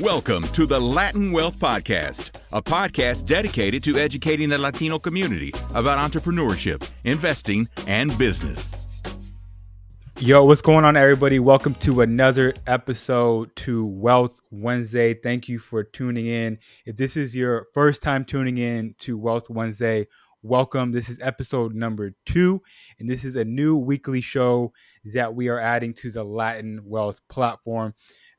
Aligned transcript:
Welcome 0.00 0.44
to 0.54 0.64
the 0.64 0.80
Latin 0.80 1.30
Wealth 1.30 1.58
Podcast, 1.58 2.30
a 2.52 2.62
podcast 2.62 3.26
dedicated 3.26 3.84
to 3.84 3.98
educating 3.98 4.48
the 4.48 4.56
Latino 4.56 4.98
community 4.98 5.52
about 5.74 5.98
entrepreneurship, 5.98 6.90
investing, 7.04 7.68
and 7.86 8.16
business. 8.16 8.72
Yo, 10.18 10.42
what's 10.42 10.62
going 10.62 10.86
on, 10.86 10.96
everybody? 10.96 11.38
Welcome 11.38 11.74
to 11.74 12.00
another 12.00 12.54
episode 12.66 13.54
to 13.56 13.84
Wealth 13.84 14.40
Wednesday. 14.50 15.12
Thank 15.12 15.50
you 15.50 15.58
for 15.58 15.84
tuning 15.84 16.24
in. 16.24 16.58
If 16.86 16.96
this 16.96 17.18
is 17.18 17.36
your 17.36 17.66
first 17.74 18.00
time 18.00 18.24
tuning 18.24 18.56
in 18.56 18.94
to 19.00 19.18
Wealth 19.18 19.50
Wednesday, 19.50 20.06
welcome. 20.42 20.92
This 20.92 21.10
is 21.10 21.18
episode 21.20 21.74
number 21.74 22.14
two, 22.24 22.62
and 23.00 23.10
this 23.10 23.22
is 23.22 23.36
a 23.36 23.44
new 23.44 23.76
weekly 23.76 24.22
show 24.22 24.72
that 25.12 25.34
we 25.34 25.48
are 25.48 25.60
adding 25.60 25.92
to 25.94 26.10
the 26.10 26.24
Latin 26.24 26.80
Wealth 26.86 27.20
platform 27.28 27.92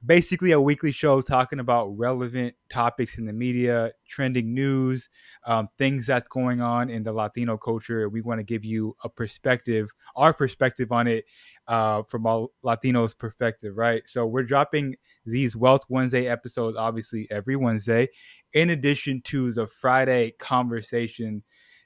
basically 0.06 0.52
a 0.52 0.60
weekly 0.62 0.92
show 0.92 1.22
talking 1.22 1.60
about 1.60 1.96
relevant 1.98 2.56
topics 2.70 3.18
in 3.18 3.26
the 3.26 3.34
media, 3.34 3.92
trending 4.08 4.54
news, 4.54 5.10
um, 5.46 5.70
things 5.78 6.08
that's 6.08 6.28
going 6.28 6.60
on 6.62 6.90
in 6.90 7.04
the 7.04 7.14
Latino 7.14 7.58
culture. 7.58 8.10
We 8.10 8.22
want 8.22 8.40
to 8.40 8.44
give 8.44 8.66
you 8.66 8.96
a 9.04 9.10
perspective, 9.10 9.92
our 10.16 10.34
perspective 10.34 10.92
on 10.92 11.08
it 11.08 11.26
uh, 11.68 12.02
from 12.04 12.26
a 12.26 12.48
Latinos' 12.64 13.18
perspective, 13.18 13.78
right? 13.78 14.02
So 14.08 14.26
we're 14.26 14.44
dropping 14.44 14.96
these 15.26 15.56
Wealth 15.56 15.86
Wednesday 15.88 16.28
episodes, 16.28 16.78
obviously, 16.78 17.28
every 17.30 17.56
Wednesday, 17.56 18.10
in 18.54 18.72
addition 18.72 19.22
to 19.26 19.52
the 19.52 19.68
Friday 19.68 20.32
conversation 20.40 21.44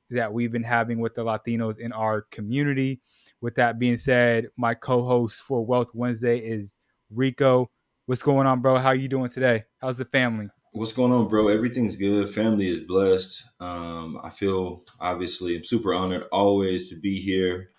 that 0.09 0.31
we've 0.31 0.51
been 0.51 0.63
having 0.63 0.99
with 0.99 1.15
the 1.15 1.25
Latinos 1.25 1.79
in 1.79 1.91
our 1.91 2.21
community. 2.31 3.01
With 3.41 3.55
that 3.55 3.77
being 3.77 3.97
said, 3.97 4.47
my 4.55 4.73
co-host 4.73 5.41
for 5.41 5.65
Wealth 5.65 5.89
Wednesday 5.93 6.39
is 6.39 6.75
Rico. 7.09 7.69
What's 8.07 8.21
going 8.21 8.45
on, 8.45 8.61
bro? 8.61 8.77
How 8.77 8.91
you 8.91 9.07
doing 9.07 9.31
today? 9.31 9.63
How's 9.81 9.97
the 9.97 10.05
family? 10.05 10.47
What's 10.73 10.93
going 10.93 11.11
on, 11.11 11.27
bro? 11.27 11.47
Everything's 11.47 11.97
good. 11.97 12.29
Family 12.29 12.69
is 12.69 12.83
blessed. 12.83 13.43
Um, 13.59 14.19
I 14.23 14.29
feel 14.29 14.83
obviously 14.99 15.55
I'm 15.55 15.63
super 15.63 15.91
honored 15.91 16.25
always 16.31 16.87
to 16.91 16.99
be 16.99 17.19
here, 17.19 17.71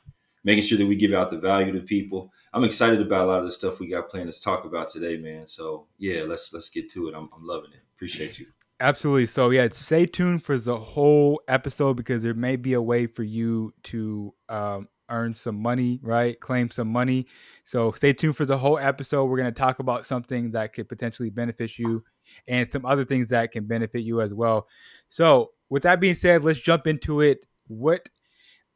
making 0.43 0.65
sure 0.65 0.79
that 0.79 0.87
we 0.87 0.97
give 0.97 1.13
out 1.13 1.31
the 1.31 1.39
value 1.39 1.73
to 1.75 1.79
people. 1.79 2.33
I'm 2.53 2.65
excited 2.65 3.01
about 3.01 3.27
a 3.27 3.31
lot 3.31 3.39
of 3.39 3.45
the 3.45 3.53
stuff 3.53 3.79
we 3.79 3.89
got 3.89 4.09
planned 4.09 4.33
to 4.33 4.41
talk 4.43 4.65
about 4.65 4.89
today, 4.89 5.17
man. 5.17 5.47
So 5.47 5.87
yeah, 5.97 6.23
let's 6.23 6.53
let's 6.53 6.71
get 6.71 6.91
to 6.91 7.07
it. 7.07 7.15
I'm, 7.15 7.29
I'm 7.33 7.47
loving 7.47 7.71
it. 7.71 7.83
Appreciate 7.95 8.41
you. 8.41 8.47
Absolutely. 8.81 9.27
So 9.27 9.51
yeah, 9.51 9.69
stay 9.71 10.07
tuned 10.07 10.43
for 10.43 10.59
the 10.59 10.77
whole 10.77 11.41
episode 11.47 11.95
because 11.95 12.25
there 12.25 12.35
may 12.35 12.57
be 12.57 12.73
a 12.73 12.83
way 12.83 13.07
for 13.07 13.23
you 13.23 13.73
to 13.85 14.35
um, 14.49 14.89
earn 15.09 15.35
some 15.35 15.61
money, 15.61 16.01
right? 16.03 16.39
Claim 16.41 16.71
some 16.71 16.89
money. 16.89 17.27
So 17.65 17.93
stay 17.93 18.13
tuned 18.13 18.37
for 18.37 18.45
the 18.45 18.59
whole 18.59 18.79
episode. 18.79 19.27
We're 19.27 19.39
going 19.39 19.53
to 19.53 19.59
talk 19.59 19.79
about 19.79 20.07
something 20.07 20.53
that 20.53 20.73
could 20.73 20.89
potentially 20.89 21.31
benefit 21.31 21.79
you 21.79 22.03
and 22.49 22.71
some 22.71 22.85
other 22.85 23.05
things 23.05 23.29
that 23.31 23.53
can 23.53 23.67
benefit 23.67 24.03
you 24.03 24.21
as 24.21 24.35
well. 24.35 24.69
So, 25.09 25.51
with 25.69 25.83
that 25.83 25.99
being 25.99 26.15
said, 26.15 26.45
let's 26.45 26.61
jump 26.61 26.87
into 26.87 27.21
it. 27.21 27.45
What 27.67 28.09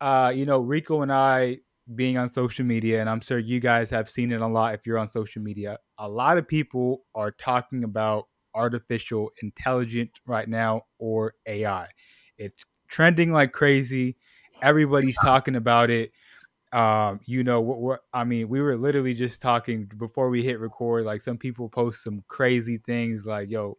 uh, 0.00 0.32
you 0.34 0.46
know, 0.46 0.60
Rico 0.60 1.02
and 1.02 1.12
I 1.12 1.58
being 1.94 2.16
on 2.16 2.28
social 2.28 2.64
media, 2.64 3.00
and 3.00 3.10
I'm 3.10 3.20
sure 3.20 3.38
you 3.38 3.60
guys 3.60 3.90
have 3.90 4.08
seen 4.08 4.32
it 4.32 4.40
a 4.40 4.46
lot 4.46 4.74
if 4.74 4.86
you're 4.86 4.98
on 4.98 5.08
social 5.08 5.42
media. 5.42 5.78
A 5.98 6.08
lot 6.08 6.38
of 6.38 6.48
people 6.48 7.04
are 7.14 7.30
talking 7.30 7.84
about 7.84 8.26
artificial 8.54 9.30
intelligence 9.42 10.12
right 10.26 10.48
now 10.48 10.82
or 10.98 11.34
AI. 11.46 11.86
It's 12.38 12.64
trending 12.88 13.32
like 13.32 13.52
crazy. 13.52 14.16
Everybody's 14.62 15.18
talking 15.18 15.56
about 15.56 15.90
it. 15.90 16.10
Um 16.72 17.20
you 17.26 17.42
know 17.42 17.60
what, 17.60 17.80
what 17.80 18.00
i 18.14 18.22
mean 18.22 18.48
we 18.48 18.60
were 18.60 18.76
literally 18.76 19.12
just 19.12 19.42
talking 19.42 19.90
before 19.96 20.30
we 20.30 20.44
hit 20.44 20.60
record 20.60 21.04
like 21.04 21.20
some 21.20 21.36
people 21.36 21.68
post 21.68 22.04
some 22.04 22.22
crazy 22.28 22.78
things 22.78 23.26
like 23.26 23.50
yo 23.50 23.76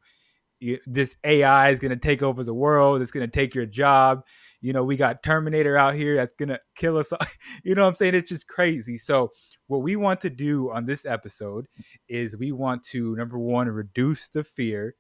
this 0.86 1.16
ai 1.24 1.70
is 1.70 1.80
going 1.80 1.92
to 1.92 1.96
take 1.96 2.22
over 2.22 2.44
the 2.44 2.54
world 2.54 3.02
it's 3.02 3.12
going 3.12 3.26
to 3.26 3.32
take 3.32 3.56
your 3.56 3.66
job 3.66 4.26
you 4.60 4.74
know 4.74 4.84
we 4.84 4.98
got 4.98 5.24
terminator 5.24 5.78
out 5.78 5.96
here 5.96 6.16
that's 6.16 6.34
going 6.34 6.50
to 6.50 6.60
kill 6.76 6.98
us 6.98 7.14
you 7.64 7.76
know 7.76 7.84
what 7.84 7.88
i'm 7.88 7.96
saying? 7.96 8.16
It's 8.16 8.30
just 8.30 8.48
crazy. 8.48 8.98
So 8.98 9.32
what 9.68 9.82
we 9.82 9.96
want 9.96 10.22
to 10.22 10.30
do 10.30 10.72
on 10.72 10.86
this 10.86 11.06
episode 11.06 11.68
is 12.08 12.38
we 12.38 12.52
want 12.52 12.84
to 12.84 13.16
number 13.16 13.40
one 13.40 13.70
reduce 13.70 14.30
the 14.30 14.44
fear 14.44 14.96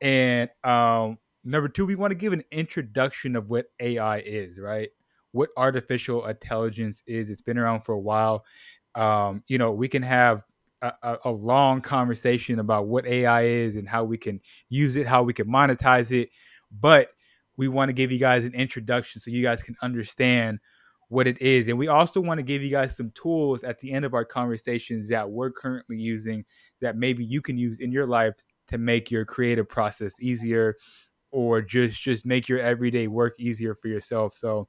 and 0.00 0.50
um 0.64 1.18
number 1.44 1.68
two 1.68 1.86
we 1.86 1.94
want 1.94 2.10
to 2.10 2.16
give 2.16 2.32
an 2.32 2.42
introduction 2.50 3.36
of 3.36 3.48
what 3.48 3.66
ai 3.80 4.18
is 4.18 4.58
right 4.58 4.90
what 5.36 5.50
artificial 5.56 6.26
intelligence 6.26 7.02
is. 7.06 7.30
It's 7.30 7.42
been 7.42 7.58
around 7.58 7.82
for 7.82 7.92
a 7.92 8.00
while. 8.00 8.44
Um, 8.94 9.44
you 9.46 9.58
know, 9.58 9.72
we 9.72 9.88
can 9.88 10.02
have 10.02 10.42
a, 10.82 11.18
a, 11.24 11.30
long 11.30 11.80
conversation 11.82 12.58
about 12.58 12.86
what 12.86 13.06
AI 13.06 13.42
is 13.42 13.76
and 13.76 13.88
how 13.88 14.04
we 14.04 14.16
can 14.16 14.40
use 14.68 14.96
it, 14.96 15.06
how 15.06 15.22
we 15.22 15.34
can 15.34 15.46
monetize 15.46 16.10
it. 16.10 16.30
But 16.70 17.10
we 17.56 17.68
want 17.68 17.90
to 17.90 17.92
give 17.92 18.10
you 18.10 18.18
guys 18.18 18.44
an 18.44 18.54
introduction 18.54 19.20
so 19.20 19.30
you 19.30 19.42
guys 19.42 19.62
can 19.62 19.76
understand 19.82 20.60
what 21.08 21.26
it 21.26 21.40
is. 21.40 21.68
And 21.68 21.78
we 21.78 21.88
also 21.88 22.20
want 22.20 22.38
to 22.38 22.42
give 22.42 22.62
you 22.62 22.70
guys 22.70 22.96
some 22.96 23.10
tools 23.12 23.62
at 23.62 23.78
the 23.78 23.92
end 23.92 24.04
of 24.04 24.14
our 24.14 24.24
conversations 24.24 25.08
that 25.08 25.30
we're 25.30 25.50
currently 25.50 25.98
using 25.98 26.44
that 26.80 26.96
maybe 26.96 27.24
you 27.24 27.40
can 27.40 27.58
use 27.58 27.78
in 27.78 27.92
your 27.92 28.06
life 28.06 28.34
to 28.68 28.78
make 28.78 29.10
your 29.10 29.24
creative 29.24 29.68
process 29.68 30.14
easier 30.20 30.76
or 31.30 31.60
just 31.60 32.00
just 32.02 32.24
make 32.26 32.48
your 32.48 32.58
everyday 32.58 33.06
work 33.06 33.34
easier 33.38 33.74
for 33.74 33.88
yourself. 33.88 34.34
So 34.34 34.68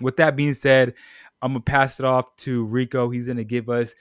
with 0.00 0.16
that 0.16 0.36
being 0.36 0.54
said, 0.54 0.94
I'm 1.42 1.52
gonna 1.52 1.60
pass 1.60 2.00
it 2.00 2.06
off 2.06 2.34
to 2.38 2.64
Rico. 2.64 3.10
He's 3.10 3.26
gonna 3.26 3.44
give 3.44 3.68
us 3.68 3.94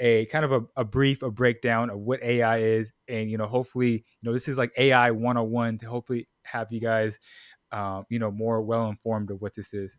a 0.00 0.26
kind 0.26 0.44
of 0.44 0.52
a, 0.52 0.62
a, 0.76 0.84
brief 0.84 1.22
a 1.22 1.30
breakdown 1.30 1.90
of 1.90 1.98
what 2.00 2.22
AI 2.22 2.58
is, 2.58 2.92
and 3.08 3.30
you 3.30 3.38
know, 3.38 3.46
hopefully, 3.46 3.92
you 3.92 4.02
know, 4.22 4.32
this 4.32 4.48
is 4.48 4.58
like 4.58 4.72
AI 4.76 5.10
101 5.10 5.78
to 5.78 5.86
hopefully 5.86 6.28
have 6.42 6.72
you 6.72 6.80
guys, 6.80 7.18
um, 7.72 8.04
you 8.08 8.18
know, 8.18 8.30
more 8.30 8.62
well 8.62 8.88
informed 8.88 9.30
of 9.30 9.40
what 9.40 9.54
this 9.54 9.74
is. 9.74 9.98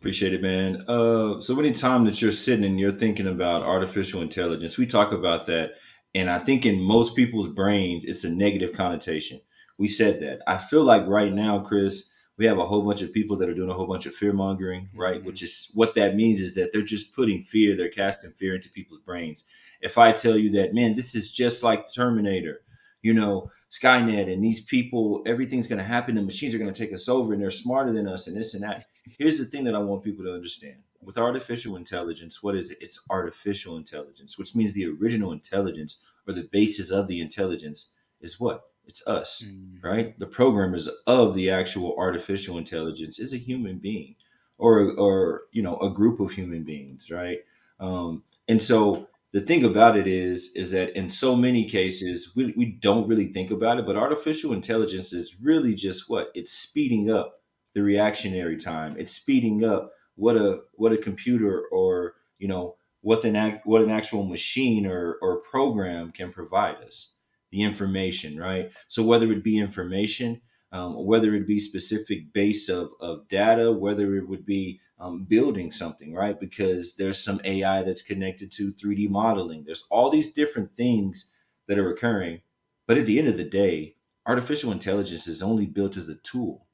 Appreciate 0.00 0.34
it, 0.34 0.42
man. 0.42 0.84
Uh, 0.88 1.40
so 1.40 1.58
anytime 1.58 2.04
that 2.04 2.20
you're 2.20 2.32
sitting 2.32 2.64
and 2.64 2.80
you're 2.80 2.98
thinking 2.98 3.28
about 3.28 3.62
artificial 3.62 4.22
intelligence, 4.22 4.76
we 4.76 4.86
talk 4.86 5.12
about 5.12 5.46
that, 5.46 5.70
and 6.14 6.28
I 6.28 6.40
think 6.40 6.66
in 6.66 6.80
most 6.80 7.16
people's 7.16 7.48
brains, 7.48 8.04
it's 8.04 8.24
a 8.24 8.30
negative 8.30 8.72
connotation. 8.72 9.40
We 9.78 9.88
said 9.88 10.20
that. 10.20 10.40
I 10.46 10.58
feel 10.58 10.84
like 10.84 11.06
right 11.06 11.32
now, 11.32 11.60
Chris 11.60 12.12
we 12.42 12.48
have 12.48 12.58
a 12.58 12.66
whole 12.66 12.82
bunch 12.82 13.02
of 13.02 13.12
people 13.12 13.36
that 13.36 13.48
are 13.48 13.54
doing 13.54 13.70
a 13.70 13.72
whole 13.72 13.86
bunch 13.86 14.04
of 14.04 14.16
fear 14.16 14.32
mongering, 14.32 14.88
right? 14.96 15.18
Mm-hmm. 15.18 15.26
Which 15.28 15.44
is 15.44 15.70
what 15.74 15.94
that 15.94 16.16
means 16.16 16.40
is 16.40 16.56
that 16.56 16.72
they're 16.72 16.82
just 16.82 17.14
putting 17.14 17.44
fear, 17.44 17.76
they're 17.76 17.88
casting 17.88 18.32
fear 18.32 18.56
into 18.56 18.68
people's 18.68 18.98
brains. 18.98 19.44
If 19.80 19.96
I 19.96 20.10
tell 20.10 20.36
you 20.36 20.50
that, 20.50 20.74
man, 20.74 20.96
this 20.96 21.14
is 21.14 21.30
just 21.30 21.62
like 21.62 21.86
Terminator, 21.94 22.62
you 23.00 23.14
know, 23.14 23.52
Skynet, 23.70 24.32
and 24.32 24.42
these 24.42 24.64
people, 24.64 25.22
everything's 25.24 25.68
going 25.68 25.78
to 25.78 25.84
happen, 25.84 26.16
the 26.16 26.22
machines 26.22 26.52
are 26.52 26.58
going 26.58 26.72
to 26.72 26.84
take 26.84 26.92
us 26.92 27.08
over, 27.08 27.32
and 27.32 27.40
they're 27.40 27.52
smarter 27.52 27.92
than 27.92 28.08
us, 28.08 28.26
and 28.26 28.36
this 28.36 28.54
and 28.54 28.64
that. 28.64 28.86
Here's 29.16 29.38
the 29.38 29.44
thing 29.44 29.62
that 29.62 29.76
I 29.76 29.78
want 29.78 30.02
people 30.02 30.24
to 30.24 30.34
understand 30.34 30.78
with 31.00 31.18
artificial 31.18 31.76
intelligence, 31.76 32.42
what 32.42 32.56
is 32.56 32.72
it? 32.72 32.78
It's 32.80 33.04
artificial 33.08 33.76
intelligence, 33.76 34.36
which 34.36 34.56
means 34.56 34.72
the 34.72 34.86
original 34.86 35.30
intelligence 35.30 36.04
or 36.26 36.34
the 36.34 36.48
basis 36.50 36.90
of 36.90 37.06
the 37.06 37.20
intelligence 37.20 37.92
is 38.20 38.40
what? 38.40 38.62
It's 38.86 39.06
us, 39.06 39.44
mm-hmm. 39.46 39.86
right? 39.86 40.18
The 40.18 40.26
programmers 40.26 40.88
of 41.06 41.34
the 41.34 41.50
actual 41.50 41.94
artificial 41.96 42.58
intelligence 42.58 43.18
is 43.18 43.32
a 43.32 43.38
human 43.38 43.78
being, 43.78 44.16
or 44.58 44.92
or 44.98 45.42
you 45.52 45.62
know 45.62 45.78
a 45.78 45.90
group 45.90 46.20
of 46.20 46.32
human 46.32 46.64
beings, 46.64 47.10
right? 47.10 47.38
Um, 47.80 48.22
and 48.48 48.62
so 48.62 49.08
the 49.32 49.40
thing 49.40 49.64
about 49.64 49.96
it 49.96 50.06
is 50.06 50.52
is 50.54 50.70
that 50.72 50.96
in 50.96 51.10
so 51.10 51.34
many 51.34 51.68
cases 51.68 52.32
we, 52.36 52.52
we 52.56 52.66
don't 52.66 53.08
really 53.08 53.32
think 53.32 53.50
about 53.50 53.78
it 53.78 53.86
but 53.86 53.96
artificial 53.96 54.52
intelligence 54.52 55.12
is 55.12 55.36
really 55.40 55.74
just 55.74 56.08
what 56.08 56.30
it's 56.34 56.52
speeding 56.52 57.10
up 57.10 57.32
the 57.74 57.82
reactionary 57.82 58.56
time 58.56 58.94
it's 58.98 59.12
speeding 59.12 59.64
up 59.64 59.92
what 60.16 60.36
a 60.36 60.60
what 60.74 60.92
a 60.92 60.98
computer 60.98 61.62
or 61.72 62.14
you 62.38 62.46
know 62.46 62.76
what 63.00 63.24
an 63.24 63.34
act 63.34 63.66
what 63.66 63.82
an 63.82 63.90
actual 63.90 64.24
machine 64.24 64.86
or 64.86 65.16
or 65.22 65.38
program 65.38 66.12
can 66.12 66.30
provide 66.30 66.76
us 66.76 67.14
the 67.52 67.62
information, 67.62 68.38
right? 68.38 68.72
So 68.88 69.02
whether 69.04 69.30
it 69.30 69.44
be 69.44 69.58
information, 69.58 70.40
um, 70.72 71.06
whether 71.06 71.34
it 71.34 71.46
be 71.46 71.58
specific 71.58 72.32
base 72.32 72.68
of, 72.68 72.90
of 73.00 73.28
data, 73.28 73.70
whether 73.70 74.16
it 74.16 74.28
would 74.28 74.46
be 74.46 74.80
um, 74.98 75.24
building 75.24 75.70
something, 75.70 76.14
right? 76.14 76.40
Because 76.40 76.96
there's 76.96 77.22
some 77.22 77.40
AI 77.44 77.82
that's 77.82 78.02
connected 78.02 78.50
to 78.52 78.72
3D 78.72 79.10
modeling. 79.10 79.64
There's 79.64 79.86
all 79.90 80.10
these 80.10 80.32
different 80.32 80.74
things 80.76 81.34
that 81.68 81.78
are 81.78 81.90
occurring. 81.90 82.40
But 82.88 82.98
at 82.98 83.06
the 83.06 83.18
end 83.18 83.28
of 83.28 83.36
the 83.36 83.44
day, 83.44 83.96
artificial 84.26 84.72
intelligence 84.72 85.28
is 85.28 85.42
only 85.42 85.66
built 85.66 85.96
as 85.96 86.08
a 86.08 86.16
tool, 86.16 86.66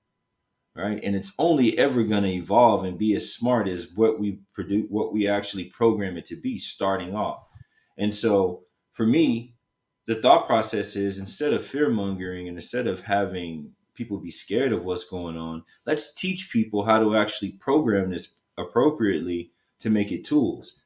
right? 0.77 1.01
And 1.03 1.17
it's 1.17 1.35
only 1.39 1.77
ever 1.79 2.05
going 2.05 2.23
to 2.23 2.31
evolve 2.31 2.85
and 2.85 2.99
be 2.99 3.15
as 3.17 3.35
smart 3.35 3.67
as 3.67 3.89
what 3.95 4.21
we 4.21 4.41
produce, 4.55 4.87
what 4.91 5.13
we 5.13 5.27
actually 5.27 5.65
program 5.65 6.17
it 6.17 6.27
to 6.27 6.37
be 6.37 6.59
starting 6.59 7.17
off. 7.17 7.43
And 7.97 8.15
so 8.15 8.65
for 8.93 9.07
me, 9.07 9.57
the 10.09 10.17
thought 10.17 10.47
process 10.47 10.97
is 10.97 11.19
instead 11.19 11.53
of 11.53 11.65
fear 11.65 11.91
mongering 11.91 12.49
and 12.49 12.57
instead 12.57 12.87
of 12.87 13.03
having 13.03 13.71
people 13.95 14.19
be 14.19 14.31
scared 14.31 14.73
of 14.73 14.83
what's 14.83 15.07
going 15.07 15.37
on, 15.37 15.63
let's 15.85 16.15
teach 16.15 16.51
people 16.51 16.83
how 16.83 16.99
to 16.99 17.15
actually 17.15 17.53
program 17.53 18.11
this 18.11 18.39
appropriately 18.57 19.53
to 19.81 19.91
make 19.91 20.11
it 20.11 20.25
tools. 20.25 20.83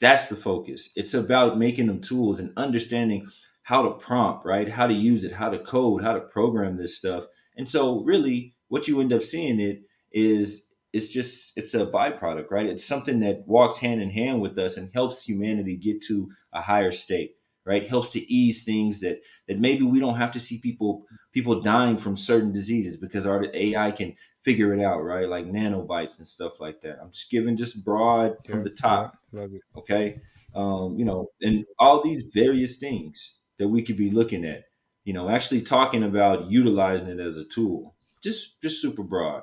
That's 0.00 0.28
the 0.28 0.36
focus. 0.36 0.92
It's 0.96 1.12
about 1.12 1.58
making 1.58 1.86
them 1.86 2.00
tools 2.00 2.40
and 2.40 2.52
understanding 2.56 3.28
how 3.62 3.82
to 3.82 3.90
prompt, 3.90 4.46
right? 4.46 4.70
How 4.70 4.86
to 4.86 4.94
use 4.94 5.24
it, 5.24 5.32
how 5.32 5.50
to 5.50 5.58
code, 5.58 6.02
how 6.02 6.14
to 6.14 6.20
program 6.20 6.78
this 6.78 6.96
stuff. 6.96 7.26
And 7.58 7.68
so 7.68 8.00
really 8.04 8.54
what 8.68 8.88
you 8.88 9.02
end 9.02 9.12
up 9.12 9.22
seeing 9.22 9.60
it 9.60 9.82
is 10.12 10.72
it's 10.94 11.08
just 11.08 11.58
it's 11.58 11.74
a 11.74 11.84
byproduct, 11.84 12.50
right? 12.50 12.66
It's 12.66 12.86
something 12.86 13.20
that 13.20 13.46
walks 13.46 13.80
hand 13.80 14.00
in 14.00 14.10
hand 14.10 14.40
with 14.40 14.58
us 14.58 14.78
and 14.78 14.90
helps 14.94 15.22
humanity 15.22 15.76
get 15.76 16.02
to 16.04 16.30
a 16.54 16.62
higher 16.62 16.90
state, 16.90 17.36
right? 17.66 17.86
Helps 17.86 18.10
to 18.10 18.32
ease 18.32 18.64
things 18.64 19.00
that 19.00 19.20
that 19.48 19.58
maybe 19.58 19.82
we 19.82 20.00
don't 20.00 20.16
have 20.16 20.32
to 20.32 20.40
see 20.40 20.58
people 20.60 21.04
people 21.32 21.60
dying 21.60 21.98
from 21.98 22.16
certain 22.16 22.52
diseases 22.52 22.96
because 22.96 23.26
our 23.26 23.46
AI 23.52 23.90
can 23.90 24.14
figure 24.42 24.72
it 24.72 24.82
out, 24.82 25.00
right? 25.00 25.28
Like 25.28 25.44
nanobites 25.46 26.18
and 26.18 26.26
stuff 26.26 26.60
like 26.60 26.80
that. 26.82 26.98
I'm 27.02 27.10
just 27.10 27.30
giving 27.30 27.56
just 27.56 27.84
broad 27.84 28.36
from 28.46 28.62
the 28.62 28.70
top. 28.70 29.18
Love 29.32 29.52
it. 29.52 29.62
Okay. 29.76 30.20
Um, 30.54 30.96
you 30.96 31.04
know, 31.04 31.30
and 31.42 31.64
all 31.78 32.02
these 32.02 32.28
various 32.32 32.78
things 32.78 33.40
that 33.58 33.68
we 33.68 33.82
could 33.82 33.96
be 33.96 34.10
looking 34.10 34.44
at, 34.44 34.62
you 35.04 35.12
know, 35.12 35.28
actually 35.28 35.62
talking 35.62 36.04
about 36.04 36.50
utilizing 36.50 37.08
it 37.08 37.20
as 37.20 37.36
a 37.36 37.44
tool. 37.44 37.96
Just 38.22 38.62
just 38.62 38.80
super 38.80 39.02
broad. 39.02 39.42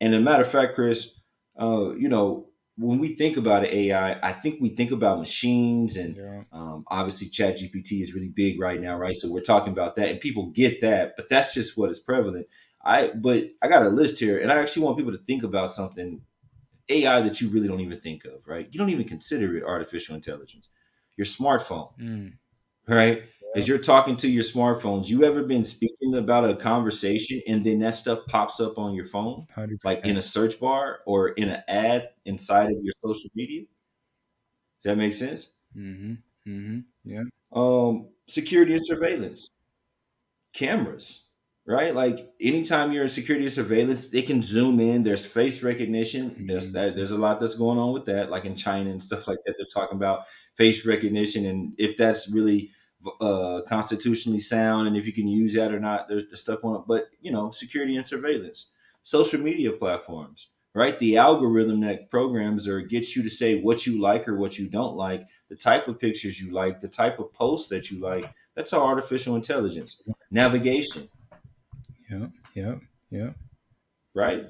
And 0.00 0.14
a 0.14 0.20
matter 0.20 0.42
of 0.42 0.50
fact, 0.50 0.74
Chris, 0.74 1.20
uh, 1.60 1.90
you 1.90 2.08
know, 2.08 2.47
when 2.78 2.98
we 3.00 3.16
think 3.16 3.36
about 3.36 3.64
AI, 3.64 4.18
I 4.22 4.32
think 4.32 4.60
we 4.60 4.70
think 4.70 4.92
about 4.92 5.18
machines 5.18 5.96
and 5.96 6.16
Yeah. 6.16 6.42
um, 6.52 6.84
obviously 6.88 7.28
chat 7.28 7.58
GPT 7.58 8.00
is 8.00 8.14
really 8.14 8.28
big 8.28 8.60
right 8.60 8.80
now, 8.80 8.96
right? 8.96 9.14
So 9.14 9.30
we're 9.30 9.40
talking 9.40 9.72
about 9.72 9.96
that 9.96 10.08
and 10.08 10.20
people 10.20 10.46
get 10.50 10.80
that, 10.80 11.14
but 11.16 11.28
that's 11.28 11.52
just 11.52 11.76
what 11.76 11.90
is 11.90 11.98
prevalent. 11.98 12.46
I 12.84 13.10
but 13.14 13.50
I 13.60 13.68
got 13.68 13.84
a 13.84 13.88
list 13.88 14.20
here 14.20 14.38
and 14.38 14.52
I 14.52 14.58
actually 14.60 14.84
want 14.84 14.96
people 14.96 15.12
to 15.12 15.18
think 15.18 15.42
about 15.42 15.70
something 15.72 16.22
AI 16.88 17.20
that 17.20 17.40
you 17.40 17.48
really 17.48 17.68
don't 17.68 17.80
even 17.80 18.00
think 18.00 18.24
of, 18.24 18.46
right? 18.46 18.68
You 18.70 18.78
don't 18.78 18.90
even 18.90 19.06
consider 19.08 19.56
it 19.56 19.64
artificial 19.64 20.14
intelligence. 20.14 20.70
Your 21.16 21.26
smartphone, 21.26 21.90
Mm. 22.00 22.34
right? 22.86 23.24
As 23.56 23.66
you're 23.66 23.78
talking 23.78 24.16
to 24.18 24.28
your 24.28 24.42
smartphones, 24.44 25.08
you 25.08 25.24
ever 25.24 25.42
been 25.42 25.64
speaking 25.64 26.14
about 26.16 26.48
a 26.48 26.54
conversation 26.56 27.40
and 27.48 27.64
then 27.64 27.78
that 27.80 27.94
stuff 27.94 28.20
pops 28.26 28.60
up 28.60 28.78
on 28.78 28.94
your 28.94 29.06
phone, 29.06 29.46
100%. 29.56 29.78
like 29.84 30.04
in 30.04 30.16
a 30.16 30.22
search 30.22 30.60
bar 30.60 31.00
or 31.06 31.30
in 31.30 31.48
an 31.48 31.62
ad 31.66 32.10
inside 32.26 32.66
of 32.70 32.76
your 32.82 32.92
social 33.02 33.30
media? 33.34 33.62
Does 34.82 34.90
that 34.90 34.96
make 34.96 35.14
sense? 35.14 35.56
mm-hmm. 35.76 36.14
Mm-hmm. 36.48 36.78
Yeah. 37.04 37.24
Um, 37.52 38.08
security 38.28 38.72
and 38.74 38.84
surveillance, 38.84 39.48
cameras, 40.52 41.26
right? 41.66 41.94
Like 41.94 42.32
anytime 42.40 42.92
you're 42.92 43.02
in 43.04 43.08
security 43.08 43.44
and 43.46 43.52
surveillance, 43.52 44.08
they 44.08 44.22
can 44.22 44.42
zoom 44.42 44.80
in. 44.80 45.02
There's 45.02 45.26
face 45.26 45.62
recognition. 45.62 46.46
There's 46.46 46.70
Mhm. 46.70 46.72
that. 46.74 46.96
There's 46.96 47.10
a 47.10 47.18
lot 47.18 47.40
that's 47.40 47.56
going 47.56 47.78
on 47.78 47.92
with 47.92 48.06
that, 48.06 48.30
like 48.30 48.44
in 48.44 48.56
China 48.56 48.90
and 48.90 49.02
stuff 49.02 49.28
like 49.28 49.38
that. 49.44 49.54
They're 49.56 49.66
talking 49.72 49.96
about 49.96 50.26
face 50.56 50.86
recognition 50.86 51.46
and 51.46 51.74
if 51.78 51.96
that's 51.96 52.30
really 52.30 52.70
uh, 53.20 53.62
constitutionally 53.68 54.40
sound 54.40 54.88
and 54.88 54.96
if 54.96 55.06
you 55.06 55.12
can 55.12 55.28
use 55.28 55.54
that 55.54 55.72
or 55.72 55.80
not. 55.80 56.08
There's 56.08 56.28
the 56.28 56.36
stuff 56.36 56.64
on 56.64 56.76
it, 56.76 56.82
but 56.86 57.08
you 57.20 57.30
know, 57.30 57.50
security 57.50 57.96
and 57.96 58.06
surveillance, 58.06 58.72
social 59.02 59.40
media 59.40 59.72
platforms, 59.72 60.54
right? 60.74 60.98
The 60.98 61.16
algorithm 61.16 61.80
that 61.80 62.10
programs 62.10 62.68
or 62.68 62.80
gets 62.80 63.16
you 63.16 63.22
to 63.22 63.30
say 63.30 63.60
what 63.60 63.86
you 63.86 64.00
like 64.00 64.28
or 64.28 64.36
what 64.36 64.58
you 64.58 64.68
don't 64.68 64.96
like, 64.96 65.26
the 65.48 65.56
type 65.56 65.88
of 65.88 65.98
pictures 65.98 66.40
you 66.40 66.52
like, 66.52 66.80
the 66.80 66.88
type 66.88 67.18
of 67.18 67.32
posts 67.32 67.68
that 67.70 67.90
you 67.90 68.00
like. 68.00 68.30
That's 68.54 68.72
all 68.72 68.86
artificial 68.86 69.36
intelligence. 69.36 70.02
Navigation, 70.30 71.08
Yeah. 72.10 72.26
Yeah. 72.54 72.74
Yeah. 73.10 73.30
right? 74.14 74.44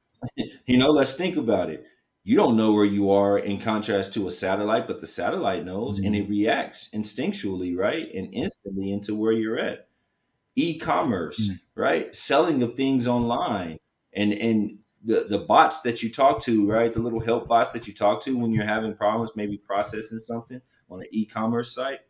you 0.66 0.78
know, 0.78 0.90
let's 0.90 1.14
think 1.14 1.36
about 1.36 1.70
it. 1.70 1.84
You 2.22 2.36
don't 2.36 2.56
know 2.56 2.72
where 2.72 2.84
you 2.84 3.10
are 3.10 3.38
in 3.38 3.60
contrast 3.60 4.12
to 4.14 4.26
a 4.28 4.30
satellite, 4.30 4.86
but 4.86 5.00
the 5.00 5.06
satellite 5.06 5.64
knows 5.64 5.98
and 6.00 6.14
it 6.14 6.28
reacts 6.28 6.90
instinctually, 6.90 7.76
right? 7.76 8.08
And 8.14 8.32
instantly 8.34 8.92
into 8.92 9.14
where 9.14 9.32
you're 9.32 9.58
at. 9.58 9.88
E-commerce, 10.56 11.48
Mm. 11.48 11.60
right? 11.74 12.16
Selling 12.16 12.62
of 12.62 12.74
things 12.74 13.06
online 13.06 13.78
and 14.12 14.32
and 14.32 14.78
the, 15.02 15.24
the 15.28 15.38
bots 15.38 15.80
that 15.82 16.02
you 16.02 16.10
talk 16.10 16.42
to, 16.42 16.66
right? 16.70 16.92
The 16.92 17.00
little 17.00 17.20
help 17.20 17.48
bots 17.48 17.70
that 17.70 17.86
you 17.88 17.94
talk 17.94 18.22
to 18.24 18.36
when 18.36 18.52
you're 18.52 18.66
having 18.66 18.94
problems, 18.94 19.34
maybe 19.34 19.56
processing 19.56 20.18
something 20.18 20.60
on 20.90 21.00
an 21.00 21.06
e-commerce 21.10 21.74
site, 21.74 22.00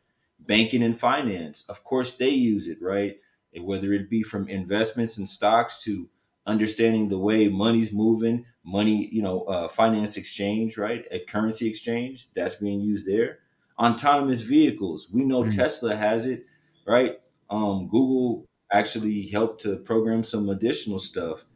banking 0.41 0.83
and 0.83 0.99
finance. 0.99 1.65
Of 1.69 1.85
course, 1.85 2.17
they 2.17 2.31
use 2.31 2.67
it, 2.69 2.79
right? 2.83 3.19
Whether 3.57 3.93
it 3.93 4.11
be 4.11 4.25
from 4.25 4.49
investments 4.49 5.19
and 5.19 5.29
stocks 5.29 5.85
to 5.85 6.09
understanding 6.47 7.09
the 7.09 7.19
way 7.19 7.47
money's 7.49 7.93
moving, 7.93 8.47
money, 8.65 9.09
you 9.11 9.23
know, 9.23 9.43
uh, 9.43 9.69
finance 9.69 10.17
exchange, 10.17 10.77
right? 10.77 11.05
A 11.11 11.21
currency 11.21 11.69
exchange 11.69 12.33
that's 12.35 12.57
being 12.57 12.81
used 12.81 13.07
there. 13.07 13.39
Autonomous 13.79 14.43
vehicles, 14.43 15.11
we 15.13 15.25
know 15.25 15.43
Mm. 15.43 15.57
Tesla 15.57 15.97
has 15.97 16.27
it, 16.27 16.45
right? 16.87 17.21
Um, 17.49 17.89
Google 17.89 18.47
actually 18.71 19.23
helped 19.27 19.63
to 19.63 19.77
program 19.77 20.23
some 20.23 20.49
additional 20.51 20.99
stuff, 20.99 21.47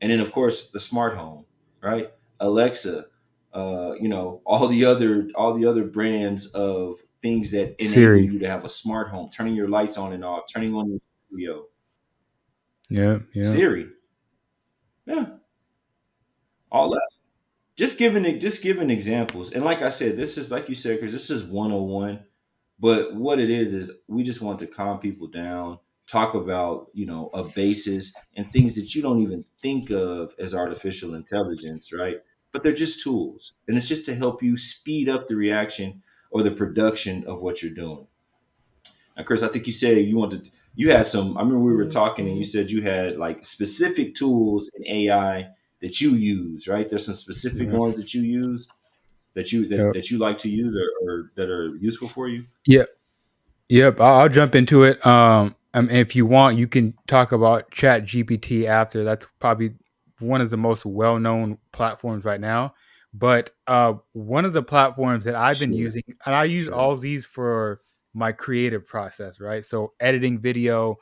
and 0.00 0.10
then 0.10 0.20
of 0.20 0.32
course 0.32 0.70
the 0.70 0.80
smart 0.80 1.14
home, 1.16 1.44
right? 1.80 2.10
Alexa, 2.40 3.06
uh, 3.54 3.92
you 4.00 4.08
know, 4.08 4.42
all 4.44 4.66
the 4.68 4.84
other 4.84 5.28
all 5.34 5.54
the 5.54 5.66
other 5.66 5.84
brands 5.84 6.52
of 6.52 6.98
things 7.22 7.50
that 7.52 7.76
enable 7.78 7.92
Siri. 7.92 8.24
you 8.24 8.38
to 8.40 8.48
have 8.48 8.64
a 8.64 8.68
smart 8.68 9.08
home, 9.08 9.30
turning 9.30 9.54
your 9.54 9.68
lights 9.68 9.96
on 9.98 10.12
and 10.12 10.24
off, 10.24 10.44
turning 10.52 10.74
on 10.74 10.90
your 10.90 11.00
studio. 11.28 11.66
Yeah. 12.88 13.18
Yeah. 13.32 13.52
Siri. 13.52 13.88
Yeah. 15.06 15.26
All 16.70 16.90
that. 16.90 17.08
Just 17.76 17.98
giving 17.98 18.24
it 18.24 18.40
just 18.40 18.62
giving 18.62 18.90
examples. 18.90 19.52
And 19.52 19.64
like 19.64 19.82
I 19.82 19.88
said, 19.88 20.16
this 20.16 20.36
is 20.36 20.50
like 20.50 20.68
you 20.68 20.74
said, 20.74 20.96
because 20.96 21.12
this 21.12 21.30
is 21.30 21.44
101. 21.44 22.20
But 22.78 23.14
what 23.14 23.38
it 23.38 23.50
is 23.50 23.74
is 23.74 24.00
we 24.08 24.22
just 24.22 24.40
want 24.40 24.60
to 24.60 24.66
calm 24.66 24.98
people 24.98 25.26
down, 25.26 25.78
talk 26.06 26.34
about, 26.34 26.88
you 26.94 27.06
know, 27.06 27.30
a 27.34 27.44
basis 27.44 28.14
and 28.36 28.50
things 28.52 28.74
that 28.76 28.94
you 28.94 29.02
don't 29.02 29.20
even 29.20 29.44
think 29.60 29.90
of 29.90 30.34
as 30.38 30.54
artificial 30.54 31.14
intelligence, 31.14 31.92
right? 31.92 32.16
But 32.52 32.62
they're 32.62 32.72
just 32.72 33.02
tools. 33.02 33.54
And 33.68 33.76
it's 33.76 33.88
just 33.88 34.06
to 34.06 34.14
help 34.14 34.42
you 34.42 34.56
speed 34.56 35.08
up 35.08 35.28
the 35.28 35.36
reaction 35.36 36.02
or 36.30 36.42
the 36.42 36.50
production 36.50 37.24
of 37.26 37.40
what 37.40 37.62
you're 37.62 37.74
doing. 37.74 38.06
Now, 39.16 39.24
Chris, 39.24 39.42
I 39.42 39.48
think 39.48 39.66
you 39.66 39.72
said 39.72 39.98
you 39.98 40.16
wanted 40.16 40.50
you 40.74 40.90
had 40.90 41.06
some 41.06 41.36
I 41.36 41.40
remember 41.40 41.64
we 41.64 41.74
were 41.74 41.84
mm-hmm. 41.84 41.90
talking 41.90 42.28
and 42.28 42.38
you 42.38 42.44
said 42.44 42.70
you 42.70 42.82
had 42.82 43.16
like 43.16 43.44
specific 43.44 44.14
tools 44.14 44.70
in 44.74 44.86
AI 44.86 45.48
that 45.80 46.00
you 46.00 46.10
use, 46.10 46.68
right? 46.68 46.88
There's 46.88 47.06
some 47.06 47.14
specific 47.14 47.70
ones 47.70 47.96
that 47.96 48.14
you 48.14 48.22
use 48.22 48.68
that 49.34 49.52
you 49.52 49.68
that, 49.68 49.76
Yep. 49.76 49.92
that 49.94 50.10
you 50.10 50.18
like 50.18 50.38
to 50.38 50.48
use 50.48 50.76
or, 50.76 51.08
or 51.08 51.32
that 51.36 51.48
are 51.48 51.76
useful 51.76 52.08
for 52.08 52.28
you. 52.28 52.44
Yep, 53.68 54.00
I'll, 54.00 54.20
I'll 54.22 54.28
jump 54.28 54.54
into 54.54 54.82
it. 54.82 55.04
Um, 55.06 55.54
um, 55.74 55.88
if 55.90 56.16
you 56.16 56.26
want, 56.26 56.56
you 56.58 56.66
can 56.66 56.94
talk 57.06 57.30
about 57.32 57.70
Chat 57.70 58.04
GPT 58.04 58.66
after. 58.66 59.04
That's 59.04 59.26
probably 59.38 59.74
one 60.18 60.40
of 60.40 60.50
the 60.50 60.56
most 60.56 60.84
well-known 60.84 61.58
platforms 61.72 62.24
right 62.24 62.40
now. 62.40 62.74
But 63.14 63.50
uh, 63.68 63.94
one 64.12 64.44
of 64.44 64.52
the 64.52 64.62
platforms 64.62 65.24
that 65.24 65.34
I've 65.36 65.58
been 65.60 65.72
Sure. 65.72 65.80
using, 65.80 66.02
and 66.26 66.34
I 66.34 66.44
use 66.44 66.64
Sure. 66.66 66.74
all 66.74 66.96
these 66.96 67.24
for 67.24 67.80
my 68.12 68.32
creative 68.32 68.86
process, 68.86 69.40
right? 69.40 69.64
So 69.64 69.92
editing 70.00 70.40
video, 70.40 70.98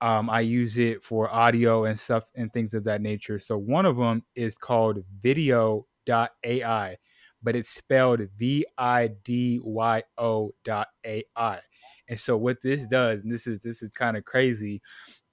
um, 0.00 0.28
I 0.28 0.40
use 0.40 0.76
it 0.76 1.02
for 1.02 1.32
audio 1.32 1.84
and 1.84 1.98
stuff 1.98 2.24
and 2.34 2.52
things 2.52 2.74
of 2.74 2.84
that 2.84 3.00
nature. 3.00 3.38
So 3.38 3.56
one 3.56 3.86
of 3.86 3.96
them 3.96 4.24
is 4.34 4.58
called 4.58 4.98
Vidyo.ai, 5.20 6.96
but 7.42 7.56
it's 7.56 7.70
spelled 7.70 8.20
V 8.36 8.66
I 8.76 9.08
D 9.24 9.60
Y 9.62 10.02
O 10.18 10.52
dot 10.64 10.88
AI. 11.04 11.60
And 12.08 12.20
so 12.20 12.36
what 12.36 12.60
this 12.62 12.86
does, 12.86 13.22
and 13.22 13.32
this 13.32 13.46
is 13.46 13.60
this 13.60 13.82
is 13.82 13.90
kind 13.90 14.16
of 14.16 14.24
crazy, 14.24 14.82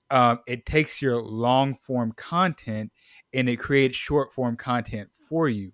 um, 0.10 0.40
it 0.48 0.66
takes 0.66 1.02
your 1.02 1.22
long 1.22 1.76
form 1.76 2.14
content 2.14 2.92
and 3.34 3.50
it 3.50 3.58
creates 3.58 3.98
short 3.98 4.32
form 4.32 4.56
content 4.56 5.10
for 5.12 5.50
you. 5.50 5.72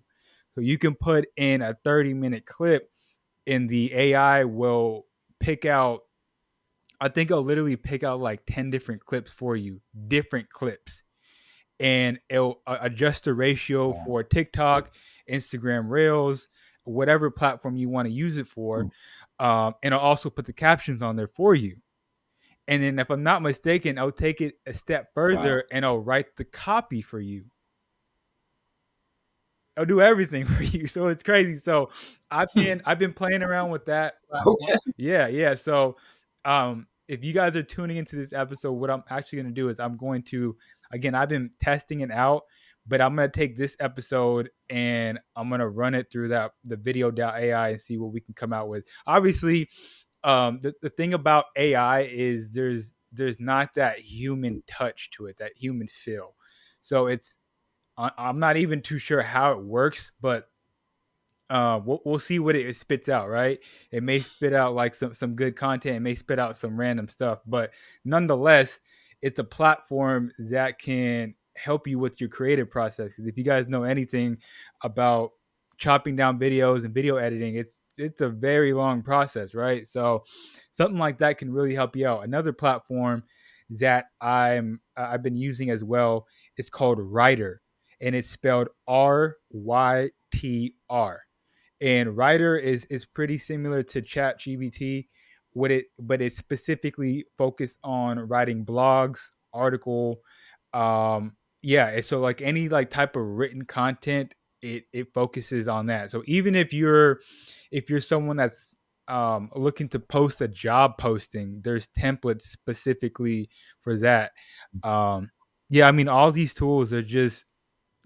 So 0.54 0.62
you 0.62 0.78
can 0.78 0.94
put 0.94 1.26
in 1.36 1.62
a 1.62 1.76
30 1.84 2.14
minute 2.14 2.44
clip 2.44 2.90
and 3.46 3.68
the 3.68 3.94
AI 3.94 4.44
will 4.44 5.06
pick 5.38 5.64
out 5.64 6.02
I 7.00 7.08
think 7.08 7.30
I'll 7.32 7.42
literally 7.42 7.76
pick 7.76 8.04
out 8.04 8.20
like 8.20 8.42
10 8.46 8.70
different 8.70 9.04
clips 9.04 9.32
for 9.32 9.56
you, 9.56 9.80
different 10.08 10.50
clips. 10.50 11.02
And 11.78 12.20
it'll 12.28 12.60
uh, 12.66 12.76
adjust 12.82 13.24
the 13.24 13.32
ratio 13.34 13.88
Wow. 13.88 14.02
for 14.04 14.22
TikTok, 14.22 14.94
Instagram 15.30 15.88
Reels, 15.88 16.46
whatever 16.84 17.30
platform 17.30 17.76
you 17.76 17.88
want 17.88 18.06
to 18.06 18.12
use 18.12 18.36
it 18.36 18.46
for. 18.46 18.90
Um, 19.38 19.74
and 19.82 19.94
I'll 19.94 20.00
also 20.00 20.28
put 20.28 20.44
the 20.44 20.52
captions 20.52 21.02
on 21.02 21.16
there 21.16 21.26
for 21.26 21.54
you. 21.54 21.76
And 22.68 22.82
then, 22.82 22.98
if 22.98 23.08
I'm 23.10 23.22
not 23.22 23.40
mistaken, 23.42 23.98
I'll 23.98 24.12
take 24.12 24.40
it 24.42 24.56
a 24.66 24.74
step 24.74 25.08
further 25.14 25.64
and 25.72 25.84
I'll 25.84 25.98
write 25.98 26.36
the 26.36 26.44
copy 26.44 27.00
for 27.00 27.18
you. 27.18 27.46
I'll 29.76 29.86
do 29.86 30.00
everything 30.00 30.44
for 30.46 30.62
you. 30.62 30.86
So 30.86 31.08
it's 31.08 31.22
crazy. 31.22 31.56
So 31.58 31.90
I've 32.30 32.52
been 32.54 32.82
I've 32.84 32.98
been 32.98 33.14
playing 33.14 33.42
around 33.42 33.70
with 33.70 33.86
that. 33.86 34.14
Okay. 34.46 34.74
Yeah, 34.98 35.28
yeah. 35.28 35.54
So 35.54 35.96
um 36.44 36.86
if 37.08 37.24
you 37.24 37.32
guys 37.32 37.56
are 37.56 37.62
tuning 37.62 37.96
into 37.96 38.14
this 38.14 38.32
episode, 38.32 38.72
what 38.72 38.90
I'm 38.90 39.02
actually 39.10 39.42
gonna 39.42 39.54
do 39.54 39.68
is 39.68 39.80
I'm 39.80 39.96
going 39.96 40.22
to 40.24 40.56
again, 40.92 41.14
I've 41.14 41.28
been 41.28 41.50
testing 41.60 42.00
it 42.00 42.10
out, 42.10 42.42
but 42.86 43.00
I'm 43.00 43.16
gonna 43.16 43.28
take 43.28 43.56
this 43.56 43.76
episode 43.80 44.50
and 44.68 45.18
I'm 45.36 45.50
gonna 45.50 45.68
run 45.68 45.94
it 45.94 46.10
through 46.10 46.28
that 46.28 46.52
the 46.64 46.76
vidyo.ai 46.76 47.68
and 47.70 47.80
see 47.80 47.98
what 47.98 48.12
we 48.12 48.20
can 48.20 48.34
come 48.34 48.52
out 48.52 48.68
with. 48.68 48.86
Obviously, 49.06 49.68
um, 50.22 50.60
the, 50.60 50.74
the 50.82 50.90
thing 50.90 51.14
about 51.14 51.46
AI 51.56 52.02
is 52.02 52.52
there's 52.52 52.92
there's 53.12 53.40
not 53.40 53.74
that 53.74 53.98
human 53.98 54.62
touch 54.66 55.10
to 55.12 55.26
it, 55.26 55.38
that 55.38 55.52
human 55.56 55.88
feel. 55.88 56.36
So 56.80 57.06
it's 57.06 57.36
I'm 57.98 58.38
not 58.38 58.56
even 58.56 58.80
too 58.80 58.98
sure 58.98 59.20
how 59.20 59.52
it 59.52 59.62
works, 59.62 60.12
but 60.20 60.49
uh, 61.50 61.80
we'll, 61.84 62.00
we'll 62.04 62.18
see 62.18 62.38
what 62.38 62.56
it 62.56 62.74
spits 62.76 63.08
out. 63.08 63.28
Right? 63.28 63.58
It 63.90 64.02
may 64.02 64.20
spit 64.20 64.54
out 64.54 64.74
like 64.74 64.94
some 64.94 65.12
some 65.12 65.34
good 65.34 65.56
content. 65.56 65.96
It 65.96 66.00
may 66.00 66.14
spit 66.14 66.38
out 66.38 66.56
some 66.56 66.78
random 66.78 67.08
stuff, 67.08 67.40
but 67.46 67.72
nonetheless, 68.04 68.80
it's 69.20 69.38
a 69.38 69.44
platform 69.44 70.32
that 70.38 70.78
can 70.78 71.34
help 71.56 71.86
you 71.86 71.98
with 71.98 72.20
your 72.20 72.30
creative 72.30 72.70
process. 72.70 73.12
If 73.18 73.36
you 73.36 73.44
guys 73.44 73.68
know 73.68 73.82
anything 73.82 74.38
about 74.82 75.32
chopping 75.76 76.16
down 76.16 76.38
videos 76.38 76.84
and 76.84 76.94
video 76.94 77.16
editing, 77.16 77.56
it's 77.56 77.80
it's 77.98 78.20
a 78.20 78.28
very 78.28 78.72
long 78.72 79.02
process, 79.02 79.54
right? 79.54 79.86
So 79.86 80.24
something 80.72 80.98
like 80.98 81.18
that 81.18 81.38
can 81.38 81.52
really 81.52 81.74
help 81.74 81.96
you 81.96 82.06
out. 82.06 82.24
Another 82.24 82.52
platform 82.52 83.24
that 83.78 84.06
I'm 84.20 84.80
I've 84.96 85.22
been 85.22 85.36
using 85.36 85.70
as 85.70 85.84
well 85.84 86.26
is 86.56 86.70
called 86.70 86.98
Rytr, 86.98 87.56
and 88.00 88.14
it's 88.14 88.30
spelled 88.30 88.68
R 88.86 89.36
Y 89.50 90.10
T 90.32 90.76
R. 90.88 91.20
And 91.80 92.10
Rytr 92.10 92.60
is 92.60 92.84
is 92.86 93.06
pretty 93.06 93.38
similar 93.38 93.82
to 93.84 94.02
Chat 94.02 94.40
GPT, 94.40 95.08
what 95.52 95.70
it 95.70 95.86
but 95.98 96.20
it's 96.20 96.36
specifically 96.36 97.24
focused 97.38 97.78
on 97.82 98.18
writing 98.18 98.64
blogs, 98.64 99.30
article, 99.52 100.20
um, 100.72 101.36
yeah. 101.62 102.00
So 102.00 102.20
like 102.20 102.42
any 102.42 102.68
like 102.68 102.90
type 102.90 103.16
of 103.16 103.22
written 103.22 103.64
content, 103.64 104.34
it 104.62 104.84
it 104.92 105.12
focuses 105.14 105.68
on 105.68 105.86
that. 105.86 106.10
So 106.10 106.22
even 106.26 106.54
if 106.54 106.72
you're 106.72 107.20
if 107.70 107.90
you're 107.90 108.00
someone 108.00 108.36
that's 108.36 108.76
um, 109.08 109.50
looking 109.54 109.88
to 109.90 110.00
post 110.00 110.40
a 110.40 110.48
job 110.48 110.96
posting, 110.98 111.60
there's 111.62 111.88
templates 111.88 112.42
specifically 112.42 113.50
for 113.82 113.98
that. 113.98 114.32
Um, 114.82 115.30
yeah, 115.68 115.86
I 115.88 115.92
mean, 115.92 116.08
all 116.08 116.32
these 116.32 116.54
tools 116.54 116.92
are 116.92 117.02
just 117.02 117.44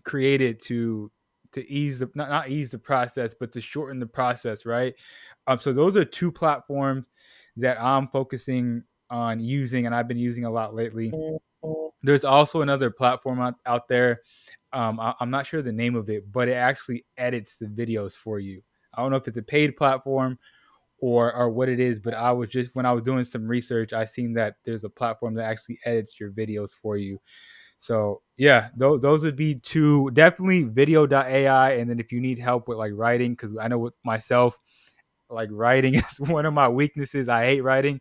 created 0.05 0.61
to 0.65 1.11
to 1.55 1.71
ease 1.71 2.01
the 2.01 2.11
not, 2.15 2.29
not 2.29 2.49
ease 2.49 2.71
the 2.71 2.79
process, 2.79 3.35
but 3.35 3.53
to 3.53 3.61
shorten 3.61 3.99
the 3.99 4.07
process, 4.07 4.67
right? 4.67 4.95
Um, 5.47 5.59
so 5.59 5.73
those 5.73 5.97
are 5.97 6.05
two 6.05 6.31
platforms 6.31 7.07
that 7.57 7.81
I'm 7.81 8.09
focusing 8.09 8.83
on 9.11 9.41
using, 9.41 9.87
and 9.87 9.95
I've 9.95 10.09
been 10.09 10.19
using 10.19 10.45
a 10.45 10.51
lot 10.51 10.75
lately. 10.75 11.13
There's 12.03 12.25
also 12.25 12.61
another 12.61 12.91
platform 12.91 13.41
out, 13.41 13.55
out 13.65 13.89
there. 13.89 14.21
Um, 14.73 15.01
I, 15.01 15.15
I'm 15.21 15.31
not 15.31 15.47
sure 15.47 15.63
the 15.63 15.73
name 15.73 15.95
of 15.95 16.11
it, 16.11 16.31
but 16.31 16.49
it 16.49 16.55
actually 16.55 17.07
edits 17.17 17.59
the 17.59 17.67
videos 17.67 18.15
for 18.15 18.39
you. 18.39 18.63
I 18.93 19.03
don't 19.03 19.11
know 19.11 19.17
if 19.17 19.29
it's 19.29 19.37
a 19.37 19.43
paid 19.43 19.77
platform 19.77 20.39
or 20.99 21.35
or 21.35 21.51
what 21.51 21.69
it 21.69 21.81
is, 21.81 22.01
but 22.01 22.15
I 22.15 22.33
was 22.33 22.49
just 22.51 22.75
when 22.75 22.87
I 22.87 22.93
was 22.93 23.03
doing 23.03 23.25
some 23.25 23.47
research, 23.47 23.93
I 23.93 24.05
seen 24.05 24.33
that 24.35 24.57
there's 24.65 24.85
a 24.85 24.91
platform 24.91 25.35
that 25.35 25.45
actually 25.45 25.79
edits 25.85 26.19
your 26.19 26.31
videos 26.31 26.71
for 26.71 26.97
you. 26.97 27.21
So 27.79 28.23
yeah, 28.37 28.69
those 28.77 29.01
those 29.01 29.25
would 29.25 29.37
be 29.37 29.57
two 29.57 30.11
definitely 30.13 30.65
vidyo.ai. 30.65 31.73
And 31.73 31.91
then 31.91 32.01
if 32.01 32.13
you 32.13 32.21
need 32.21 32.39
help 32.39 32.69
with 32.69 32.79
like 32.79 32.93
writing, 32.95 33.33
because 33.33 33.57
I 33.57 33.69
know 33.69 33.79
with 33.79 33.97
myself, 34.05 34.59
like 35.29 35.51
writing 35.53 35.95
is 35.95 36.19
one 36.19 36.47
of 36.47 36.55
my 36.55 36.69
weaknesses. 36.69 37.29
I 37.29 37.45
hate 37.45 37.63
writing. 37.63 38.01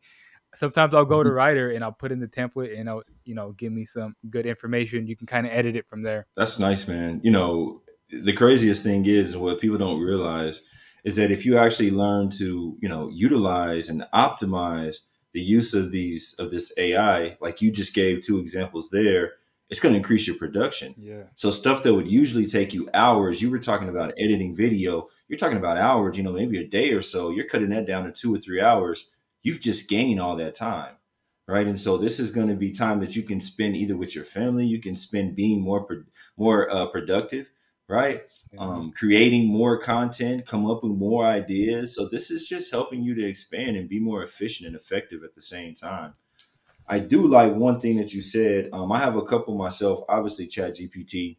Sometimes 0.56 0.94
I'll 0.94 1.06
go 1.06 1.24
to 1.24 1.30
mm-hmm. 1.30 1.40
Rytr 1.40 1.76
and 1.76 1.84
I'll 1.84 1.92
put 1.92 2.12
in 2.12 2.20
the 2.20 2.28
template 2.28 2.80
and 2.80 2.88
I'll, 2.88 3.02
you 3.26 3.34
know, 3.34 3.54
give 3.54 3.74
me 3.74 3.86
some 3.86 4.16
good 4.30 4.46
information. 4.46 5.08
You 5.08 5.16
can 5.16 5.26
kind 5.26 5.48
of 5.48 5.52
edit 5.52 5.76
it 5.76 5.88
from 5.88 6.04
there. 6.04 6.28
That's 6.38 6.60
nice, 6.60 6.88
man. 6.88 7.22
You 7.24 7.32
know, 7.32 7.82
the 8.12 8.34
craziest 8.34 8.84
thing 8.84 9.06
is 9.08 9.36
what 9.36 9.60
people 9.60 9.80
don't 9.80 10.00
realize 10.00 10.62
is 11.04 11.16
that 11.16 11.32
if 11.32 11.46
you 11.46 11.58
actually 11.58 11.92
learn 11.92 12.30
to, 12.30 12.78
you 12.82 12.88
know, 12.88 13.10
utilize 13.10 13.90
and 13.90 14.06
optimize 14.14 14.98
the 15.34 15.42
use 15.42 15.74
of 15.74 15.92
these 15.92 16.36
of 16.40 16.52
this 16.52 16.72
AI, 16.78 17.36
like 17.42 17.62
you 17.62 17.72
just 17.72 17.96
gave 17.96 18.24
two 18.24 18.40
examples 18.40 18.90
there, 18.92 19.34
it's 19.70 19.80
going 19.80 19.94
to 19.94 19.98
increase 19.98 20.28
your 20.28 20.38
production. 20.38 20.94
Yeah. 20.98 21.24
So 21.36 21.52
stuff 21.52 21.84
that 21.84 21.94
would 21.94 22.08
usually 22.08 22.46
take 22.48 22.74
you 22.74 22.90
hours, 22.94 23.42
you 23.42 23.50
were 23.50 23.60
talking 23.60 23.90
about 23.90 24.14
editing 24.18 24.56
video, 24.56 25.08
you're 25.28 25.40
talking 25.40 25.58
about 25.58 25.78
hours, 25.78 26.18
you 26.18 26.24
know, 26.24 26.34
maybe 26.34 26.60
a 26.60 26.68
day 26.68 26.92
or 26.92 27.02
so, 27.02 27.32
you're 27.32 27.48
cutting 27.48 27.70
that 27.70 27.88
down 27.88 28.06
to 28.06 28.12
2 28.12 28.36
or 28.36 28.40
3 28.40 28.62
hours. 28.62 29.12
You've 29.42 29.62
just 29.62 29.90
gained 29.90 30.20
all 30.20 30.36
that 30.38 30.56
time. 30.56 30.96
Right? 31.48 31.68
And 31.68 31.80
so 31.80 31.98
this 31.98 32.20
is 32.20 32.32
going 32.32 32.48
to 32.48 32.56
be 32.56 32.72
time 32.72 33.02
that 33.02 33.18
you 33.18 33.24
can 33.24 33.42
spend 33.42 33.76
either 33.76 33.98
with 33.98 34.16
your 34.16 34.24
family, 34.24 34.66
you 34.66 34.82
can 34.82 34.96
spend 34.96 35.36
being 35.36 35.62
more 35.62 35.84
pro- 35.84 36.04
more 36.38 36.70
uh, 36.70 36.86
productive, 36.88 37.48
right? 37.90 38.24
um, 38.58 38.92
creating 38.92 39.48
more 39.48 39.78
content, 39.78 40.46
come 40.46 40.70
up 40.70 40.84
with 40.84 40.94
more 40.94 41.26
ideas. 41.26 41.96
So 41.96 42.08
this 42.08 42.32
is 42.32 42.48
just 42.48 42.72
helping 42.72 43.04
you 43.04 43.16
to 43.16 43.28
expand 43.28 43.76
and 43.76 43.90
be 43.90 44.00
more 44.00 44.24
efficient 44.24 44.68
and 44.68 44.76
effective 44.76 45.24
at 45.24 45.36
the 45.36 45.42
same 45.42 45.76
time. 45.76 46.14
I 46.88 47.00
do 47.00 47.28
like 47.28 47.54
one 47.54 47.80
thing 47.80 47.98
that 47.98 48.14
you 48.14 48.22
said. 48.22 48.70
Um, 48.74 48.92
I 48.92 49.00
have 49.00 49.16
a 49.16 49.26
couple 49.26 49.56
myself. 49.58 50.04
Obviously, 50.10 50.48
Chat 50.48 50.78
GPT. 50.78 51.38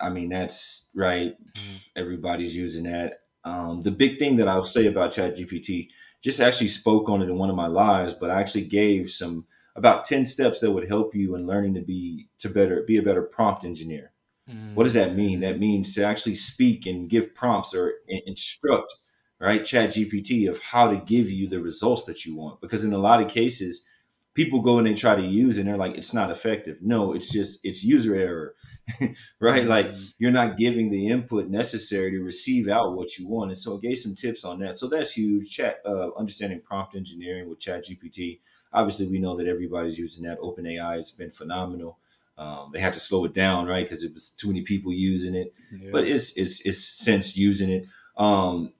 I 0.00 0.08
mean, 0.08 0.28
that's 0.28 0.90
right. 0.94 1.36
Mm-hmm. 1.38 1.76
Everybody's 1.96 2.56
using 2.56 2.84
that. 2.84 3.20
Um, 3.44 3.80
the 3.82 3.90
big 3.90 4.18
thing 4.18 4.36
that 4.36 4.48
I'll 4.48 4.64
say 4.64 4.86
about 4.86 5.12
Chat 5.12 5.36
GPT, 5.36 5.88
just 6.22 6.40
actually 6.40 6.68
spoke 6.68 7.08
on 7.08 7.22
it 7.22 7.28
in 7.28 7.36
one 7.36 7.50
of 7.50 7.56
my 7.56 7.66
lives, 7.66 8.14
but 8.14 8.30
I 8.30 8.40
actually 8.40 8.66
gave 8.66 9.10
some 9.10 9.44
about 9.74 10.04
10 10.04 10.26
steps 10.26 10.60
that 10.60 10.70
would 10.70 10.86
help 10.86 11.14
you 11.14 11.34
in 11.34 11.46
learning 11.46 11.74
to 11.74 11.80
be 11.80 12.28
to 12.38 12.48
better 12.48 12.82
be 12.82 12.98
a 12.98 13.02
better 13.02 13.22
prompt 13.22 13.64
engineer 13.64 14.12
Mm. 14.48 14.74
What 14.74 14.84
does 14.84 14.94
that 14.94 15.14
mean? 15.14 15.40
That 15.40 15.58
means 15.58 15.94
to 15.94 16.04
actually 16.04 16.34
speak 16.34 16.86
and 16.86 17.08
give 17.08 17.34
prompts 17.34 17.74
or 17.74 17.94
instruct, 18.08 18.92
right? 19.40 19.64
Chat 19.64 19.90
GPT 19.90 20.48
of 20.48 20.60
how 20.60 20.90
to 20.90 20.96
give 20.96 21.30
you 21.30 21.48
the 21.48 21.60
results 21.60 22.04
that 22.04 22.24
you 22.24 22.36
want. 22.36 22.60
Because 22.60 22.84
in 22.84 22.92
a 22.92 22.98
lot 22.98 23.22
of 23.22 23.30
cases, 23.30 23.86
people 24.34 24.60
go 24.60 24.78
in 24.78 24.86
and 24.86 24.96
try 24.96 25.14
to 25.14 25.22
use 25.22 25.58
and 25.58 25.66
they're 25.66 25.76
like, 25.76 25.96
it's 25.96 26.14
not 26.14 26.30
effective. 26.30 26.78
No, 26.80 27.12
it's 27.12 27.30
just, 27.30 27.64
it's 27.64 27.84
user 27.84 28.14
error, 28.14 28.54
right? 29.40 29.64
Like 29.64 29.86
mm-hmm. 29.86 30.02
you're 30.18 30.30
not 30.30 30.56
giving 30.56 30.90
the 30.90 31.08
input 31.08 31.48
necessary 31.48 32.10
to 32.12 32.20
receive 32.20 32.68
out 32.68 32.96
what 32.96 33.18
you 33.18 33.28
want. 33.28 33.50
And 33.50 33.58
so 33.58 33.74
it 33.74 33.82
gave 33.82 33.98
some 33.98 34.14
tips 34.14 34.44
on 34.44 34.60
that. 34.60 34.78
So 34.78 34.88
that's 34.88 35.12
huge. 35.12 35.50
Chat, 35.50 35.80
uh, 35.84 36.12
understanding 36.18 36.60
prompt 36.60 36.96
engineering 36.96 37.48
with 37.48 37.60
Chat 37.60 37.86
GPT. 37.86 38.40
Obviously, 38.72 39.06
we 39.08 39.18
know 39.18 39.36
that 39.36 39.46
everybody's 39.46 39.98
using 39.98 40.24
that. 40.24 40.40
OpenAI, 40.40 40.98
it's 40.98 41.10
been 41.10 41.30
phenomenal. 41.30 41.98
Um, 42.38 42.70
they 42.72 42.80
had 42.80 42.94
to 42.94 43.00
slow 43.00 43.24
it 43.26 43.34
down, 43.34 43.66
right? 43.66 43.84
Because 43.84 44.02
it 44.02 44.12
was 44.14 44.30
too 44.30 44.48
many 44.48 44.62
people 44.62 44.92
using 44.92 45.34
it. 45.34 45.52
Yeah. 45.70 45.90
But 45.92 46.08
it's 46.08 46.36
it's 46.36 46.64
it's 46.64 46.82
since 46.82 47.36
using 47.36 47.70
it. 47.70 47.86
Um, 48.16 48.72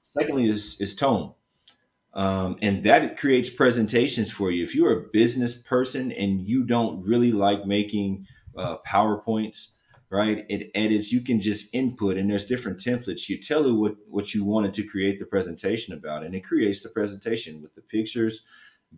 secondly, 0.00 0.48
is 0.48 0.80
is 0.80 0.96
Tome, 0.96 1.34
um, 2.14 2.56
and 2.62 2.84
that 2.84 3.18
creates 3.18 3.50
presentations 3.50 4.30
for 4.30 4.50
you. 4.50 4.62
If 4.62 4.74
you're 4.74 4.92
a 4.98 5.08
business 5.12 5.62
person 5.62 6.12
and 6.12 6.40
you 6.40 6.64
don't 6.64 7.04
really 7.04 7.32
like 7.32 7.66
making 7.66 8.26
uh, 8.56 8.76
powerpoints, 8.86 9.78
right? 10.10 10.44
It 10.48 10.70
edits. 10.74 11.12
You 11.12 11.20
can 11.22 11.40
just 11.40 11.74
input, 11.74 12.16
and 12.16 12.30
there's 12.30 12.46
different 12.46 12.78
templates. 12.78 13.28
You 13.28 13.38
tell 13.38 13.66
it 13.66 13.72
what 13.72 13.96
what 14.08 14.34
you 14.34 14.44
wanted 14.44 14.74
to 14.74 14.86
create 14.86 15.18
the 15.18 15.26
presentation 15.26 15.94
about, 15.94 16.24
and 16.24 16.34
it 16.34 16.44
creates 16.44 16.82
the 16.82 16.90
presentation 16.90 17.60
with 17.62 17.74
the 17.74 17.82
pictures, 17.82 18.46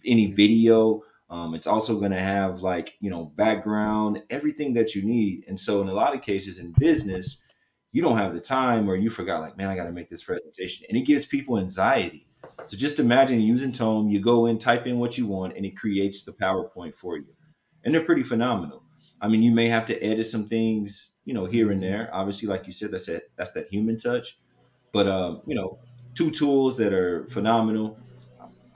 any 0.05 0.33
video 0.33 1.03
um, 1.29 1.55
it's 1.55 1.67
also 1.67 1.99
going 1.99 2.13
to 2.13 2.21
have 2.21 2.61
like, 2.63 2.97
you 3.01 3.11
know, 3.11 3.25
background, 3.25 4.23
everything 4.31 4.75
that 4.75 4.95
you 4.95 5.05
need. 5.05 5.45
And 5.49 5.59
so, 5.59 5.83
in 5.83 5.89
a 5.89 5.93
lot 5.93 6.15
of 6.15 6.23
cases 6.23 6.61
in 6.61 6.73
business, 6.79 7.45
you 7.93 8.03
don't 8.03 8.19
have 8.19 8.35
the 8.35 8.41
time 8.41 8.89
or 8.89 8.97
you 8.97 9.11
forgot, 9.11 9.41
like, 9.41 9.57
man, 9.57 9.69
I 9.69 9.77
got 9.77 9.85
to 9.85 9.93
make 9.93 10.09
this 10.09 10.23
presentation. 10.23 10.87
And 10.89 10.97
it 10.97 11.03
gives 11.03 11.27
people 11.27 11.59
anxiety. 11.59 12.27
So, 12.67 12.77
just 12.77 12.99
imagine 12.99 13.41
using 13.41 13.73
Tome, 13.73 14.09
you 14.09 14.21
go 14.21 14.47
in, 14.47 14.59
type 14.59 14.87
in 14.87 14.99
what 14.99 15.17
you 15.17 15.27
want, 15.27 15.57
and 15.57 15.65
it 15.65 15.77
creates 15.77 16.25
the 16.25 16.33
PowerPoint 16.33 16.95
for 16.95 17.17
you. 17.17 17.27
And 17.85 17.95
they're 17.95 18.05
pretty 18.05 18.23
phenomenal. 18.23 18.83
I 19.21 19.29
mean, 19.29 19.43
you 19.43 19.53
may 19.53 19.69
have 19.69 19.87
to 19.87 20.03
edit 20.03 20.27
some 20.27 20.49
things, 20.49 21.15
you 21.25 21.35
know, 21.35 21.47
here 21.47 21.71
and 21.71 21.83
there. 21.83 22.11
Obviously, 22.13 22.49
like 22.49 22.67
you 22.67 22.73
said, 22.73 22.91
that's 22.91 23.07
that, 23.07 23.23
that's 23.37 23.53
that 23.53 23.69
human 23.69 23.99
touch. 23.99 24.39
But, 24.93 25.09
um, 25.09 25.43
you 25.47 25.55
know, 25.55 25.79
two 26.15 26.31
tools 26.31 26.77
that 26.79 26.93
are 26.93 27.27
phenomenal 27.29 27.99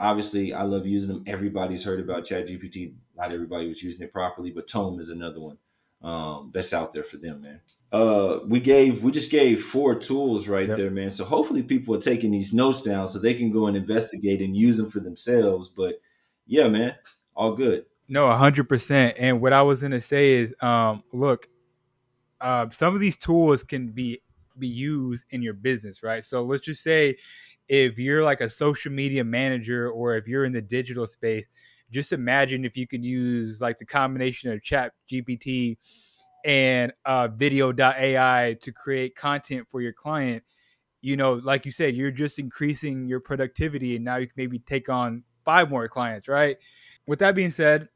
obviously 0.00 0.54
I 0.54 0.62
love 0.62 0.86
using 0.86 1.08
them. 1.08 1.24
Everybody's 1.26 1.84
heard 1.84 2.00
about 2.00 2.24
ChatGPT. 2.24 2.94
Not 3.16 3.32
everybody 3.32 3.68
was 3.68 3.82
using 3.82 4.02
it 4.02 4.12
properly, 4.12 4.50
but 4.50 4.66
Tome 4.66 4.98
is 4.98 5.10
another 5.10 5.40
one 5.40 5.58
um, 6.02 6.50
that's 6.52 6.72
out 6.72 6.92
there 6.92 7.02
for 7.02 7.18
them, 7.18 7.42
man. 7.42 7.60
Uh, 7.92 8.38
we 8.46 8.60
gave 8.60 9.04
we 9.04 9.12
just 9.12 9.30
gave 9.30 9.62
four 9.62 9.94
tools 9.94 10.48
right 10.48 10.68
yep. 10.68 10.76
there, 10.76 10.90
man. 10.90 11.10
So 11.10 11.24
hopefully 11.24 11.62
people 11.62 11.94
are 11.94 12.00
taking 12.00 12.30
these 12.30 12.54
notes 12.54 12.82
down 12.82 13.08
so 13.08 13.18
they 13.18 13.34
can 13.34 13.52
go 13.52 13.66
and 13.66 13.76
investigate 13.76 14.40
and 14.40 14.56
use 14.56 14.76
them 14.76 14.90
for 14.90 15.00
themselves. 15.00 15.68
But 15.68 16.00
yeah, 16.46 16.68
man, 16.68 16.94
all 17.34 17.54
good. 17.54 17.84
No, 18.08 18.30
hundred 18.32 18.68
percent. 18.68 19.16
And 19.18 19.40
what 19.40 19.52
I 19.52 19.62
was 19.62 19.82
gonna 19.82 20.00
say 20.00 20.32
is, 20.32 20.54
um, 20.62 21.02
look, 21.12 21.48
uh, 22.40 22.66
some 22.70 22.94
of 22.94 23.00
these 23.00 23.16
tools 23.16 23.62
can 23.62 23.88
be 23.88 24.20
be 24.58 24.68
used 24.68 25.26
in 25.30 25.42
your 25.42 25.54
business, 25.54 26.02
right? 26.02 26.24
So 26.24 26.42
let's 26.42 26.64
just 26.64 26.82
say 26.82 27.16
if 27.68 27.98
you're 27.98 28.24
like 28.24 28.40
a 28.40 28.50
social 28.50 28.90
media 28.90 29.22
manager 29.22 29.88
or 29.88 30.16
if 30.16 30.26
you're 30.26 30.44
in 30.44 30.52
the 30.52 30.62
digital 30.62 31.06
space, 31.06 31.46
just 31.90 32.12
imagine 32.12 32.64
if 32.64 32.76
you 32.76 32.86
can 32.86 33.02
use 33.02 33.60
like 33.60 33.78
the 33.78 33.86
combination 33.86 34.52
of 34.52 34.62
chat 34.62 34.92
GPT 35.10 35.76
and 36.44 36.92
uh, 37.04 37.28
vidyo.ai 37.28 38.56
to 38.62 38.72
create 38.72 39.14
content 39.14 39.68
for 39.68 39.80
your 39.80 39.92
client. 39.92 40.42
you 41.02 41.16
know, 41.16 41.34
like 41.34 41.64
you 41.64 41.72
said, 41.72 41.96
you're 41.96 42.10
just 42.10 42.38
increasing 42.38 43.06
your 43.08 43.20
productivity, 43.20 43.96
and 43.96 44.04
now 44.04 44.16
you 44.16 44.26
can 44.26 44.34
maybe 44.36 44.58
take 44.58 44.88
on 44.88 45.24
five 45.44 45.70
more 45.70 45.88
clients, 45.88 46.28
right? 46.28 46.58
With 47.06 47.20
that 47.20 47.34
being 47.34 47.50
said, 47.50 47.88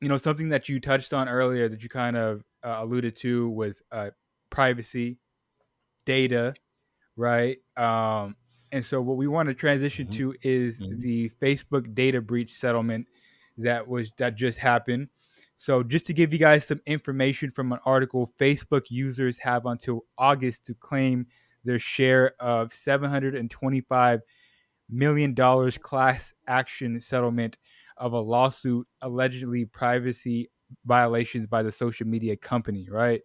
you 0.00 0.08
know, 0.08 0.18
something 0.18 0.50
that 0.50 0.68
you 0.68 0.80
touched 0.80 1.12
on 1.12 1.28
earlier 1.28 1.68
that 1.68 1.82
you 1.82 1.88
kind 1.88 2.16
of 2.16 2.44
uh, 2.62 2.76
alluded 2.78 3.16
to 3.16 3.48
was 3.50 3.82
uh, 3.90 4.10
privacy, 4.50 5.18
data, 6.04 6.54
right? 7.16 7.58
Um, 7.76 8.36
and 8.72 8.84
so 8.84 9.00
what 9.00 9.16
we 9.16 9.26
want 9.26 9.48
to 9.48 9.54
transition 9.54 10.06
mm-hmm. 10.06 10.30
to 10.30 10.34
is 10.42 10.78
mm-hmm. 10.78 10.98
the 11.00 11.30
Facebook 11.42 11.94
data 11.94 12.20
breach 12.20 12.52
settlement 12.52 13.06
that 13.58 13.86
was 13.86 14.12
that 14.18 14.36
just 14.36 14.58
happened. 14.58 15.08
So 15.56 15.82
just 15.82 16.06
to 16.06 16.14
give 16.14 16.32
you 16.32 16.38
guys 16.38 16.66
some 16.66 16.80
information 16.86 17.50
from 17.50 17.72
an 17.72 17.80
article, 17.84 18.30
Facebook 18.38 18.84
users 18.88 19.38
have 19.38 19.66
until 19.66 20.04
August 20.16 20.66
to 20.66 20.74
claim 20.74 21.26
their 21.64 21.78
share 21.78 22.32
of 22.40 22.72
725 22.72 24.20
million 24.88 25.34
dollars 25.34 25.78
class 25.78 26.34
action 26.46 27.00
settlement 27.00 27.58
of 27.96 28.12
a 28.12 28.20
lawsuit 28.20 28.86
allegedly 29.02 29.66
privacy 29.66 30.50
violations 30.86 31.46
by 31.46 31.62
the 31.62 31.72
social 31.72 32.06
media 32.06 32.36
company, 32.36 32.88
right? 32.90 33.20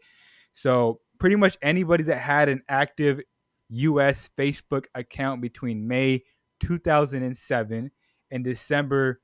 So 0.51 0.99
pretty 1.19 1.37
much 1.37 1.57
anybody 1.61 2.03
that 2.05 2.17
had 2.17 2.49
an 2.49 2.61
active 2.67 3.21
US 3.69 4.29
Facebook 4.37 4.85
account 4.93 5.41
between 5.41 5.87
May 5.87 6.23
2007 6.61 7.91
and 8.31 8.43
December 8.43 9.21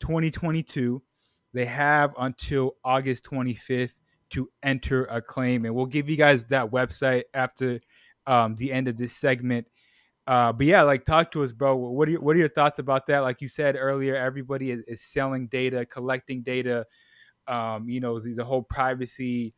2022, 0.00 1.02
they 1.52 1.64
have 1.64 2.12
until 2.18 2.76
August 2.84 3.24
25th 3.24 3.94
to 4.30 4.48
enter 4.62 5.04
a 5.04 5.20
claim. 5.20 5.64
And 5.64 5.74
we'll 5.74 5.86
give 5.86 6.08
you 6.08 6.16
guys 6.16 6.46
that 6.46 6.70
website 6.70 7.24
after 7.34 7.80
um, 8.26 8.56
the 8.56 8.72
end 8.72 8.88
of 8.88 8.96
this 8.96 9.14
segment. 9.14 9.66
Uh, 10.26 10.52
but 10.52 10.66
yeah, 10.66 10.82
like 10.82 11.04
talk 11.04 11.32
to 11.32 11.42
us, 11.42 11.52
bro. 11.52 11.74
What 11.74 12.06
are 12.08 12.12
your, 12.12 12.20
what 12.20 12.36
are 12.36 12.38
your 12.38 12.48
thoughts 12.48 12.78
about 12.78 13.06
that? 13.06 13.20
Like 13.20 13.40
you 13.40 13.48
said 13.48 13.76
earlier, 13.78 14.14
everybody 14.14 14.70
is, 14.70 14.82
is 14.86 15.00
selling 15.00 15.48
data, 15.48 15.84
collecting 15.86 16.42
data. 16.42 16.86
Um, 17.48 17.88
you 17.88 18.00
know, 18.00 18.20
the, 18.20 18.34
the 18.34 18.44
whole 18.44 18.62
privacy 18.62 19.54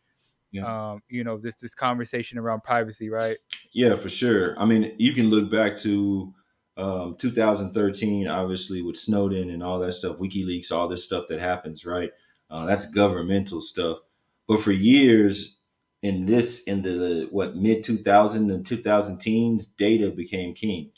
yeah. 0.52 0.92
um, 0.92 1.02
you 1.08 1.24
know, 1.24 1.38
this 1.38 1.56
this 1.56 1.74
conversation 1.74 2.38
around 2.38 2.62
privacy, 2.62 3.10
right? 3.10 3.38
Yeah, 3.72 3.96
for 3.96 4.08
sure. 4.08 4.58
I 4.58 4.64
mean, 4.64 4.94
you 4.98 5.12
can 5.12 5.30
look 5.30 5.50
back 5.50 5.78
to 5.78 6.32
um, 6.76 7.16
2013, 7.18 8.28
obviously 8.28 8.82
with 8.82 8.96
Snowden 8.96 9.50
and 9.50 9.62
all 9.62 9.78
that 9.80 9.92
stuff, 9.92 10.18
WikiLeaks, 10.18 10.70
all 10.70 10.88
this 10.88 11.04
stuff 11.04 11.26
that 11.28 11.40
happens, 11.40 11.84
right? 11.84 12.10
Uh, 12.50 12.66
that's 12.66 12.90
governmental 12.90 13.60
stuff. 13.60 13.98
But 14.46 14.60
for 14.60 14.72
years, 14.72 15.58
in 16.02 16.26
this, 16.26 16.64
in 16.64 16.82
the 16.82 17.28
what 17.30 17.56
mid 17.56 17.84
2000 17.84 18.50
and 18.50 18.66
2000 18.66 19.18
teens, 19.18 19.66
data 19.66 20.10
became 20.10 20.54
king. 20.54 20.90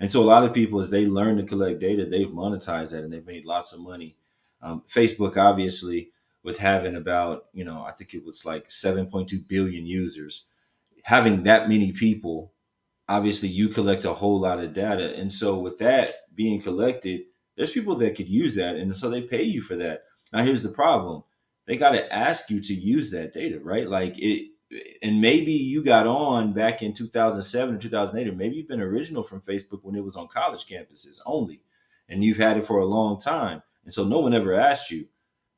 And 0.00 0.12
so 0.12 0.22
a 0.22 0.24
lot 0.24 0.44
of 0.44 0.54
people, 0.54 0.80
as 0.80 0.90
they 0.90 1.06
learn 1.06 1.36
to 1.38 1.42
collect 1.42 1.80
data, 1.80 2.06
they've 2.06 2.28
monetized 2.28 2.90
that 2.90 3.04
and 3.04 3.12
they've 3.12 3.26
made 3.26 3.44
lots 3.44 3.72
of 3.72 3.80
money. 3.80 4.16
Um, 4.62 4.82
Facebook, 4.88 5.36
obviously, 5.36 6.10
with 6.42 6.58
having 6.58 6.96
about, 6.96 7.46
you 7.52 7.64
know, 7.64 7.82
I 7.82 7.92
think 7.92 8.14
it 8.14 8.24
was 8.24 8.44
like 8.44 8.68
7.2 8.68 9.48
billion 9.48 9.86
users. 9.86 10.48
Having 11.02 11.44
that 11.44 11.68
many 11.68 11.92
people, 11.92 12.52
obviously 13.08 13.48
you 13.48 13.68
collect 13.68 14.04
a 14.04 14.14
whole 14.14 14.40
lot 14.40 14.60
of 14.60 14.74
data. 14.74 15.14
And 15.14 15.32
so 15.32 15.58
with 15.58 15.78
that 15.78 16.10
being 16.34 16.60
collected, 16.60 17.22
there's 17.56 17.72
people 17.72 17.96
that 17.96 18.16
could 18.16 18.28
use 18.28 18.54
that. 18.54 18.76
And 18.76 18.96
so 18.96 19.10
they 19.10 19.22
pay 19.22 19.42
you 19.42 19.60
for 19.60 19.76
that. 19.76 20.04
Now 20.32 20.44
here's 20.44 20.62
the 20.62 20.68
problem. 20.68 21.24
They 21.66 21.76
got 21.76 21.90
to 21.90 22.12
ask 22.12 22.50
you 22.50 22.60
to 22.62 22.74
use 22.74 23.10
that 23.10 23.34
data, 23.34 23.58
right? 23.60 23.88
Like 23.88 24.14
it, 24.18 24.52
and 25.02 25.20
maybe 25.20 25.52
you 25.52 25.82
got 25.82 26.06
on 26.06 26.52
back 26.52 26.82
in 26.82 26.92
2007 26.92 27.74
or 27.74 27.78
2008, 27.78 28.28
or 28.30 28.36
maybe 28.36 28.56
you've 28.56 28.68
been 28.68 28.80
original 28.80 29.22
from 29.22 29.40
Facebook 29.40 29.80
when 29.82 29.94
it 29.94 30.04
was 30.04 30.16
on 30.16 30.28
college 30.28 30.66
campuses 30.66 31.20
only, 31.24 31.62
and 32.08 32.22
you've 32.22 32.36
had 32.36 32.58
it 32.58 32.66
for 32.66 32.78
a 32.78 32.86
long 32.86 33.18
time. 33.18 33.62
And 33.84 33.92
so 33.92 34.04
no 34.04 34.18
one 34.18 34.34
ever 34.34 34.58
asked 34.58 34.90
you, 34.90 35.08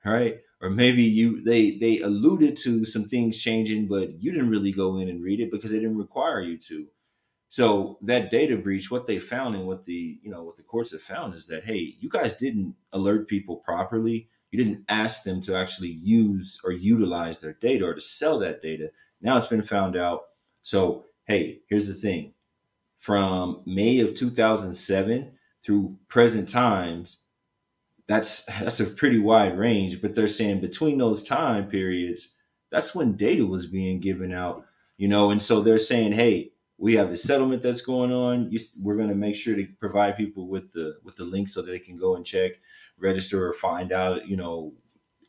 right? 0.05 0.41
Or 0.61 0.71
maybe 0.71 1.03
you 1.03 1.43
they 1.43 1.79
they 1.79 2.01
alluded 2.01 2.57
to 2.59 2.85
some 2.85 3.05
things 3.05 3.41
changing 3.41 3.89
but 3.89 4.21
you 4.23 4.31
didn't 4.31 4.51
really 4.51 4.73
go 4.73 4.99
in 4.99 5.09
and 5.09 5.23
read 5.23 5.41
it 5.41 5.51
because 5.51 5.71
they 5.71 5.79
didn't 5.79 5.99
require 5.99 6.41
you 6.41 6.59
to. 6.59 6.87
So 7.49 7.99
that 8.03 8.31
data 8.31 8.57
breach 8.57 8.91
what 8.91 9.07
they 9.07 9.19
found 9.19 9.55
and 9.55 9.67
what 9.67 9.85
the 9.85 10.19
you 10.23 10.31
know 10.31 10.43
what 10.43 10.57
the 10.57 10.63
courts 10.63 10.93
have 10.93 11.01
found 11.01 11.35
is 11.35 11.47
that 11.49 11.65
hey 11.65 11.95
you 11.99 12.09
guys 12.09 12.37
didn't 12.37 12.75
alert 12.93 13.29
people 13.29 13.57
properly. 13.57 14.29
You 14.51 14.63
didn't 14.63 14.85
ask 14.89 15.23
them 15.23 15.41
to 15.43 15.57
actually 15.57 15.91
use 15.91 16.61
or 16.65 16.73
utilize 16.73 17.41
their 17.41 17.55
data 17.55 17.87
or 17.87 17.95
to 17.95 18.01
sell 18.01 18.39
that 18.41 18.63
data. 18.63 18.91
Now 19.21 19.37
it's 19.37 19.47
been 19.47 19.63
found 19.63 19.97
out. 19.97 20.23
So 20.63 21.07
hey 21.27 21.61
here's 21.69 21.89
the 21.89 21.95
thing. 21.95 22.35
From 22.99 23.63
may 23.65 24.01
of 24.01 24.15
2007 24.15 25.33
through 25.65 25.97
present 26.09 26.49
times 26.49 27.27
that's 28.11 28.45
that's 28.61 28.81
a 28.81 28.85
pretty 28.85 29.19
wide 29.19 29.57
range 29.57 30.03
but 30.03 30.15
they're 30.15 30.29
saying 30.29 30.61
between 30.61 30.99
those 30.99 31.23
time 31.23 31.69
periods 31.69 32.37
that's 32.71 32.95
when 32.95 33.17
data 33.17 33.47
was 33.47 33.67
being 33.67 34.01
given 34.01 34.33
out 34.33 34.65
you 35.01 35.09
know? 35.09 35.31
And 35.31 35.43
so 35.43 35.63
they're 35.63 35.79
saying 35.79 36.13
hey 36.13 36.53
we 36.77 36.95
have 36.95 37.11
the 37.11 37.17
settlement 37.17 37.63
that's 37.63 37.83
going 37.83 38.11
on. 38.11 38.51
You, 38.51 38.59
we're 38.81 38.97
going 38.97 39.11
to 39.11 39.15
make 39.15 39.37
sure 39.37 39.55
to 39.55 39.67
provide 39.79 40.17
people 40.17 40.49
with 40.49 40.73
the 40.73 40.97
with 41.03 41.17
the 41.17 41.25
link 41.25 41.49
so 41.49 41.63
that 41.63 41.71
they 41.71 41.79
can 41.79 41.97
go 41.97 42.17
and 42.17 42.25
check 42.25 42.53
register 42.99 43.49
or 43.49 43.55
find 43.55 43.93
out 43.93 44.29
you 44.29 44.37
know 44.37 44.75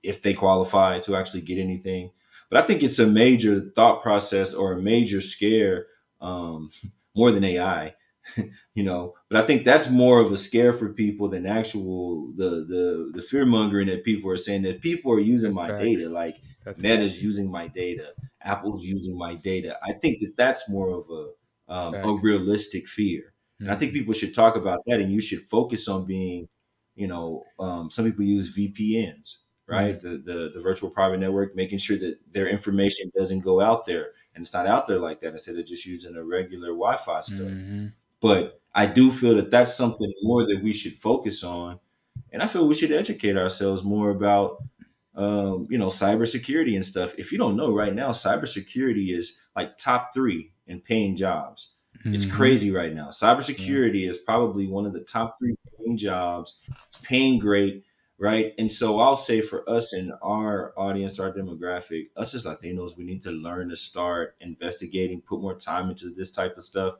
if 0.04 0.22
they 0.22 0.34
qualify 0.34 1.00
to 1.00 1.16
actually 1.16 1.42
get 1.42 1.58
anything. 1.58 2.12
But 2.50 2.62
i 2.64 2.68
think 2.68 2.84
it's 2.84 3.00
a 3.00 3.08
major 3.08 3.72
thought 3.76 4.02
process 4.02 4.54
or 4.54 4.74
a 4.74 4.82
major 4.82 5.22
scare 5.22 5.88
um, 6.20 6.70
more 7.16 7.32
than 7.32 7.46
ai 7.46 7.96
you 8.76 8.84
know 8.84 9.14
but 9.30 9.44
i 9.44 9.46
think 9.46 9.64
that's 9.64 9.90
more 9.90 10.20
of 10.20 10.32
a 10.32 10.38
scare 10.38 10.74
for 10.74 10.94
people 10.94 11.30
than 11.30 11.46
actual 11.46 12.32
the 12.36 12.66
the 12.68 13.12
the 13.16 13.22
fear 13.22 13.46
mongering 13.46 13.88
that 13.88 14.04
people 14.04 14.30
are 14.30 14.38
saying 14.38 14.62
that 14.62 14.82
people 14.82 15.12
are 15.12 15.20
using 15.20 15.54
that's 15.54 15.68
my 15.68 15.68
facts. 15.68 15.84
data 15.84 16.10
like 16.10 16.38
that's 16.64 16.82
meta's 16.82 17.14
facts. 17.14 17.24
using 17.24 17.52
my 17.52 17.68
data 17.68 18.14
apple's 18.44 18.86
using 18.86 19.18
my 19.18 19.36
data 19.36 19.78
i 19.84 19.94
think 19.94 20.20
that 20.20 20.34
that's 20.38 20.70
more 20.70 20.90
of 20.90 21.06
a 21.10 21.28
um, 21.74 21.96
a 21.96 22.14
realistic 22.22 22.88
fear 22.88 23.34
mm-hmm. 23.56 23.66
and 23.66 23.74
i 23.74 23.76
think 23.76 23.92
mm-hmm. 23.92 24.00
people 24.00 24.14
should 24.14 24.36
talk 24.36 24.56
about 24.56 24.80
that 24.86 25.00
and 25.00 25.12
you 25.12 25.22
should 25.22 25.42
focus 25.42 25.88
on 25.88 26.06
being 26.06 26.48
you 26.96 27.08
know 27.08 27.44
um, 27.60 27.90
some 27.90 28.06
people 28.06 28.24
use 28.24 28.56
vpns 28.56 29.38
right 29.68 29.98
mm-hmm. 29.98 30.26
the, 30.26 30.34
the 30.34 30.52
the 30.56 30.62
virtual 30.62 30.90
private 30.90 31.20
network 31.20 31.56
making 31.56 31.80
sure 31.80 31.98
that 31.98 32.18
their 32.32 32.48
information 32.48 33.10
doesn't 33.18 33.40
go 33.40 33.62
out 33.62 33.86
there 33.86 34.10
and 34.36 34.44
it's 34.44 34.54
not 34.54 34.68
out 34.68 34.86
there 34.86 35.00
like 35.00 35.22
that 35.22 35.32
instead 35.32 35.58
of 35.58 35.66
just 35.66 35.86
using 35.86 36.16
a 36.16 36.24
regular 36.24 36.70
wi-fi 36.70 37.22
stuff 37.22 37.40
mm-hmm. 37.40 37.88
But 38.22 38.62
I 38.74 38.86
do 38.86 39.12
feel 39.12 39.36
that 39.36 39.52
that's 39.52 39.76
something 39.76 40.12
more 40.22 40.46
that 40.46 40.62
we 40.64 40.74
should 40.74 40.96
focus 40.96 41.44
on. 41.44 41.80
And 42.32 42.42
I 42.42 42.48
feel 42.48 42.68
we 42.68 42.76
should 42.76 42.92
educate 42.92 43.36
ourselves 43.36 43.84
more 43.84 44.10
about, 44.10 44.64
um, 45.16 45.68
you 45.70 45.78
know, 45.78 45.88
cybersecurity 45.88 46.76
and 46.76 46.86
stuff. 46.86 47.14
If 47.18 47.32
you 47.32 47.38
don't 47.38 47.58
know 47.58 47.74
right 47.74 47.94
now, 47.94 48.12
cybersecurity 48.12 49.18
is 49.18 49.42
like 49.56 49.78
top 49.78 50.14
three 50.14 50.54
in 50.68 50.80
paying 50.80 51.18
jobs. 51.18 51.76
Mm-hmm. 52.00 52.16
It's 52.16 52.26
crazy 52.26 52.72
right 52.72 52.94
now. 52.94 53.10
Cybersecurity 53.10 54.04
yeah. 54.04 54.10
is 54.10 54.18
probably 54.18 54.68
one 54.68 54.86
of 54.86 54.94
the 54.94 55.02
top 55.02 55.38
three 55.38 55.56
paying 55.78 55.98
jobs. 55.98 56.60
It's 56.86 57.00
paying 57.00 57.40
great, 57.40 57.84
right? 58.18 58.54
And 58.58 58.72
so 58.72 59.00
I'll 59.00 59.18
say 59.18 59.42
for 59.42 59.70
us 59.70 59.92
and 59.92 60.14
our 60.22 60.74
audience, 60.78 61.20
our 61.20 61.34
demographic, 61.34 62.08
us 62.16 62.34
as 62.34 62.46
Latinos, 62.46 62.98
we 62.98 63.04
need 63.04 63.24
to 63.24 63.32
learn 63.32 63.70
to 63.70 63.76
start 63.76 64.36
investigating, 64.40 65.22
put 65.22 65.42
more 65.42 65.56
time 65.56 65.90
into 65.90 66.12
this 66.16 66.32
type 66.32 66.56
of 66.56 66.64
stuff 66.64 66.96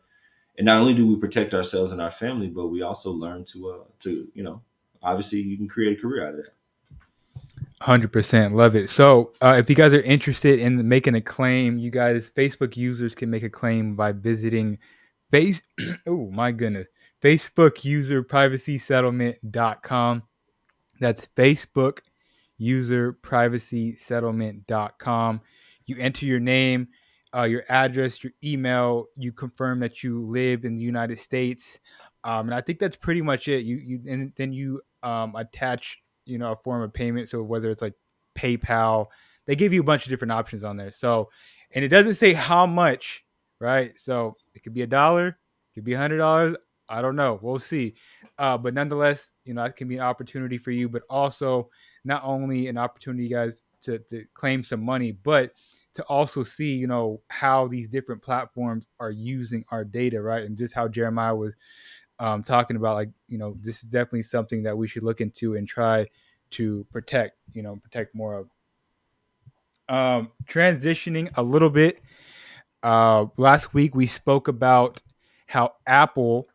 and 0.62 0.68
not 0.68 0.80
only 0.80 0.94
do 0.94 1.08
we 1.08 1.16
protect 1.16 1.56
ourselves 1.56 1.92
and 1.92 2.00
our 2.00 2.12
family, 2.12 2.48
but 2.48 2.68
we 2.68 2.84
also 2.84 3.10
learn 3.10 3.44
to 3.46 3.72
uh 3.72 3.84
to 4.02 4.28
you 4.36 4.44
know 4.44 4.62
obviously 5.02 5.40
you 5.40 5.58
can 5.58 5.68
create 5.68 5.98
a 5.98 6.00
career 6.00 6.28
out 6.28 6.36
of 6.36 6.44
that. 6.44 6.54
Hundred 7.82 8.14
percent, 8.14 8.54
love 8.56 8.76
it. 8.76 8.92
So, 8.92 9.34
uh, 9.42 9.56
if 9.58 9.72
you 9.72 9.76
guys 9.76 9.92
are 9.96 10.02
interested 10.02 10.60
in 10.60 10.88
making 10.88 11.16
a 11.16 11.22
claim, 11.22 11.80
you 11.80 11.90
guys, 11.90 12.30
Facebook 12.30 12.78
users 12.78 13.16
can 13.16 13.32
make 13.32 13.42
a 13.42 13.50
claim 13.50 13.96
by 13.96 14.12
visiting 14.12 14.78
face. 15.32 15.64
oh 16.06 16.30
my 16.30 16.52
goodness, 16.52 16.86
Facebook 17.24 17.84
user 17.84 18.22
privacy 18.22 18.78
settlement.com. 18.78 20.22
That's 21.00 21.28
Facebook 21.36 22.02
user 22.60 23.14
privacy 23.14 23.96
settlement.com. 23.96 25.42
You 25.88 25.96
enter 25.98 26.28
your 26.28 26.40
name, 26.40 26.90
uh, 27.36 27.44
your 27.44 27.64
address, 27.70 28.24
your 28.24 28.34
email. 28.44 29.08
You 29.16 29.32
confirm 29.32 29.80
that 29.80 30.04
you 30.04 30.26
live 30.26 30.66
in 30.66 30.76
the 30.76 30.82
United 30.82 31.20
States, 31.20 31.80
um, 32.24 32.48
and 32.48 32.56
I 32.56 32.62
think 32.62 32.80
that's 32.80 32.96
pretty 32.96 33.22
much 33.22 33.48
it. 33.48 33.64
You 33.64 33.78
you 33.78 34.02
and 34.08 34.34
then 34.36 34.54
you 34.54 34.82
um, 35.04 35.36
attach 35.36 36.02
you 36.26 36.38
know 36.38 36.52
a 36.52 36.58
form 36.58 36.82
of 36.82 36.94
payment. 36.94 37.30
So 37.30 37.42
whether 37.44 37.70
it's 37.70 37.82
like 37.82 37.96
PayPal, 38.36 39.08
they 39.46 39.56
give 39.56 39.74
you 39.74 39.82
a 39.82 39.86
bunch 39.86 40.04
of 40.06 40.10
different 40.10 40.32
options 40.32 40.64
on 40.64 40.78
there. 40.78 40.92
So, 40.92 41.30
and 41.74 41.84
it 41.84 41.90
doesn't 41.90 42.16
say 42.16 42.34
how 42.34 42.66
much, 42.66 43.24
right? 43.60 44.00
So 44.00 44.36
it 44.54 44.64
could 44.64 44.74
be 44.74 44.82
a 44.82 44.88
dollar, 44.88 45.28
it 45.28 45.74
could 45.76 45.84
be 45.86 45.94
a 45.94 45.98
hundred 45.98 46.18
dollars. 46.18 46.56
I 46.90 47.02
don't 47.02 47.16
know. 47.16 47.40
We'll 47.42 47.60
see. 47.60 47.96
Uh, 48.38 48.58
but 48.58 48.74
nonetheless, 48.74 49.32
you 49.46 49.54
know, 49.54 49.64
it 49.64 49.78
can 49.78 49.88
be 49.88 49.96
an 49.96 50.02
opportunity 50.04 50.58
for 50.58 50.72
you, 50.72 50.90
but 50.90 51.04
also 51.10 51.70
not 52.04 52.22
only 52.26 52.68
an 52.68 52.78
opportunity, 52.78 53.30
guys, 53.30 53.64
to, 53.84 54.00
to 54.00 54.26
claim 54.34 54.62
some 54.62 54.84
money, 54.84 55.14
but 55.14 55.54
to 55.94 56.04
also 56.04 56.44
see, 56.44 56.74
you 56.76 56.88
know, 56.88 57.22
how 57.30 57.68
these 57.68 57.88
different 57.88 58.22
platforms 58.22 58.88
are 59.00 59.12
using 59.12 59.66
our 59.70 59.84
data, 59.84 60.22
right? 60.22 60.44
And 60.44 60.58
just 60.58 60.74
how 60.74 60.88
Jeremiah 60.88 61.36
was 61.36 61.54
um, 62.20 62.44
talking 62.44 62.78
about, 62.78 62.96
like, 62.96 63.10
you 63.28 63.38
know, 63.38 63.58
this 63.62 63.84
is 63.84 63.90
definitely 63.90 64.24
something 64.24 64.64
that 64.64 64.78
we 64.78 64.88
should 64.88 65.04
look 65.04 65.22
into 65.22 65.56
and 65.56 65.68
try 65.68 66.08
to 66.52 66.86
protect, 66.92 67.38
you 67.54 67.64
know, 67.64 67.76
protect 67.76 68.16
more 68.16 68.36
of. 68.36 68.50
Um, 69.90 70.32
transitioning 70.46 71.30
a 71.36 71.44
little 71.44 71.70
bit, 71.70 72.00
uh, 72.84 73.26
last 73.38 73.74
week 73.74 73.94
we 73.94 74.08
spoke 74.08 74.48
about 74.48 75.02
how 75.48 75.74
Apple 75.86 76.48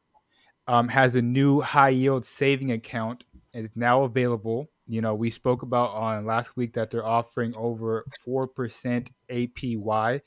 um, 0.66 0.88
has 0.88 1.14
a 1.14 1.22
new 1.22 1.60
high 1.60 1.90
yield 1.90 2.24
saving 2.24 2.72
account. 2.72 3.24
And 3.52 3.64
it's 3.64 3.76
now 3.76 4.02
available. 4.02 4.70
You 4.86 5.00
know, 5.00 5.14
we 5.14 5.30
spoke 5.30 5.62
about 5.62 5.90
on 5.90 6.26
last 6.26 6.56
week 6.56 6.74
that 6.74 6.90
they're 6.90 7.06
offering 7.06 7.54
over 7.56 8.04
4% 8.26 9.08
APY, 9.28 10.20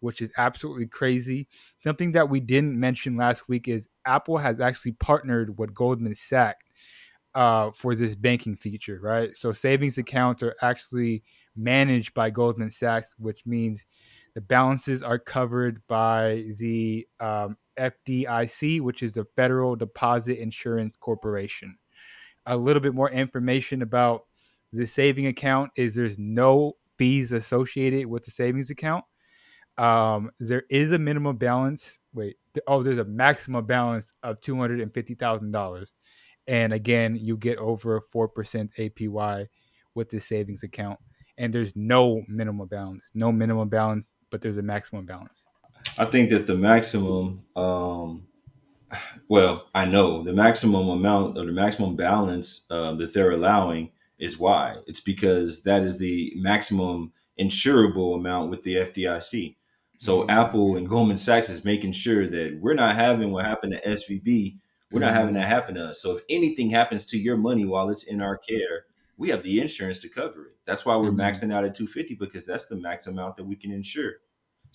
which 0.00 0.22
is 0.22 0.30
absolutely 0.36 0.86
crazy. 0.86 1.48
Something 1.82 2.12
that 2.12 2.28
we 2.28 2.40
didn't 2.40 2.78
mention 2.78 3.16
last 3.16 3.48
week 3.48 3.66
is 3.66 3.88
Apple 4.04 4.38
has 4.38 4.60
actually 4.60 4.92
partnered 4.92 5.58
with 5.58 5.74
Goldman 5.74 6.14
Sachs 6.14 6.64
uh, 7.34 7.70
for 7.72 7.94
this 7.94 8.14
banking 8.14 8.56
feature, 8.56 9.00
right? 9.02 9.36
So 9.36 9.52
savings 9.52 9.98
accounts 9.98 10.42
are 10.42 10.54
actually 10.62 11.24
managed 11.56 12.14
by 12.14 12.30
Goldman 12.30 12.70
Sachs, 12.70 13.14
which 13.18 13.44
means 13.46 13.84
the 14.34 14.40
balances 14.40 15.02
are 15.02 15.18
covered 15.18 15.82
by 15.88 16.44
the 16.58 17.06
um, 17.20 17.56
FDIC, 17.78 18.80
which 18.80 19.02
is 19.02 19.12
the 19.12 19.26
Federal 19.36 19.76
Deposit 19.76 20.40
Insurance 20.40 20.96
Corporation. 20.96 21.78
A 22.46 22.56
little 22.56 22.80
bit 22.80 22.94
more 22.94 23.10
information 23.10 23.82
about 23.82 24.24
the 24.72 24.86
saving 24.86 25.26
account 25.26 25.70
is 25.76 25.94
there's 25.94 26.18
no 26.18 26.76
fees 26.98 27.32
associated 27.32 28.06
with 28.06 28.24
the 28.24 28.30
savings 28.30 28.70
account. 28.70 29.04
Um, 29.78 30.30
there 30.38 30.64
is 30.70 30.92
a 30.92 30.98
minimum 30.98 31.36
balance. 31.36 31.98
Wait, 32.12 32.36
oh, 32.66 32.82
there's 32.82 32.98
a 32.98 33.04
maximum 33.04 33.66
balance 33.66 34.12
of 34.22 34.40
two 34.40 34.56
hundred 34.56 34.80
and 34.80 34.92
fifty 34.92 35.14
thousand 35.14 35.52
dollars, 35.52 35.92
and 36.46 36.72
again, 36.72 37.16
you 37.16 37.36
get 37.36 37.58
over 37.58 38.00
four 38.00 38.28
percent 38.28 38.72
APY 38.78 39.46
with 39.94 40.10
the 40.10 40.20
savings 40.20 40.62
account. 40.62 40.98
And 41.36 41.52
there's 41.52 41.74
no 41.74 42.22
minimum 42.28 42.68
balance, 42.68 43.10
no 43.14 43.32
minimum 43.32 43.68
balance, 43.68 44.12
but 44.30 44.40
there's 44.40 44.56
a 44.56 44.62
maximum 44.62 45.06
balance. 45.06 45.48
I 45.98 46.04
think 46.04 46.30
that 46.30 46.46
the 46.46 46.54
maximum, 46.54 47.42
um, 47.56 48.28
well, 49.28 49.66
I 49.74 49.84
know 49.84 50.22
the 50.22 50.32
maximum 50.32 50.88
amount 50.88 51.38
or 51.38 51.46
the 51.46 51.52
maximum 51.52 51.96
balance 51.96 52.66
uh, 52.70 52.94
that 52.94 53.14
they're 53.14 53.32
allowing 53.32 53.90
is 54.18 54.38
why. 54.38 54.76
It's 54.86 55.00
because 55.00 55.62
that 55.64 55.82
is 55.82 55.98
the 55.98 56.32
maximum 56.36 57.12
insurable 57.40 58.16
amount 58.16 58.50
with 58.50 58.62
the 58.62 58.76
FDIC. 58.76 59.56
So 59.98 60.20
mm-hmm. 60.20 60.30
Apple 60.30 60.76
and 60.76 60.88
Goldman 60.88 61.16
Sachs 61.16 61.48
is 61.48 61.64
making 61.64 61.92
sure 61.92 62.28
that 62.28 62.58
we're 62.60 62.74
not 62.74 62.96
having 62.96 63.32
what 63.32 63.44
happened 63.44 63.72
to 63.72 63.88
SVB. 63.88 64.58
We're 64.90 65.00
mm-hmm. 65.00 65.06
not 65.06 65.14
having 65.14 65.34
that 65.34 65.48
happen 65.48 65.74
to 65.76 65.86
us. 65.86 66.00
So 66.00 66.16
if 66.16 66.24
anything 66.28 66.70
happens 66.70 67.04
to 67.06 67.18
your 67.18 67.36
money 67.36 67.64
while 67.64 67.90
it's 67.90 68.04
in 68.04 68.20
our 68.20 68.36
care, 68.36 68.86
we 69.16 69.30
have 69.30 69.42
the 69.42 69.60
insurance 69.60 70.00
to 70.00 70.08
cover 70.08 70.46
it. 70.46 70.56
That's 70.66 70.84
why 70.84 70.96
we're 70.96 71.10
mm-hmm. 71.10 71.20
maxing 71.20 71.52
out 71.52 71.64
at 71.64 71.74
250 71.74 72.14
because 72.14 72.46
that's 72.46 72.66
the 72.66 72.76
max 72.76 73.06
amount 73.06 73.36
that 73.36 73.44
we 73.44 73.56
can 73.56 73.70
insure 73.70 74.14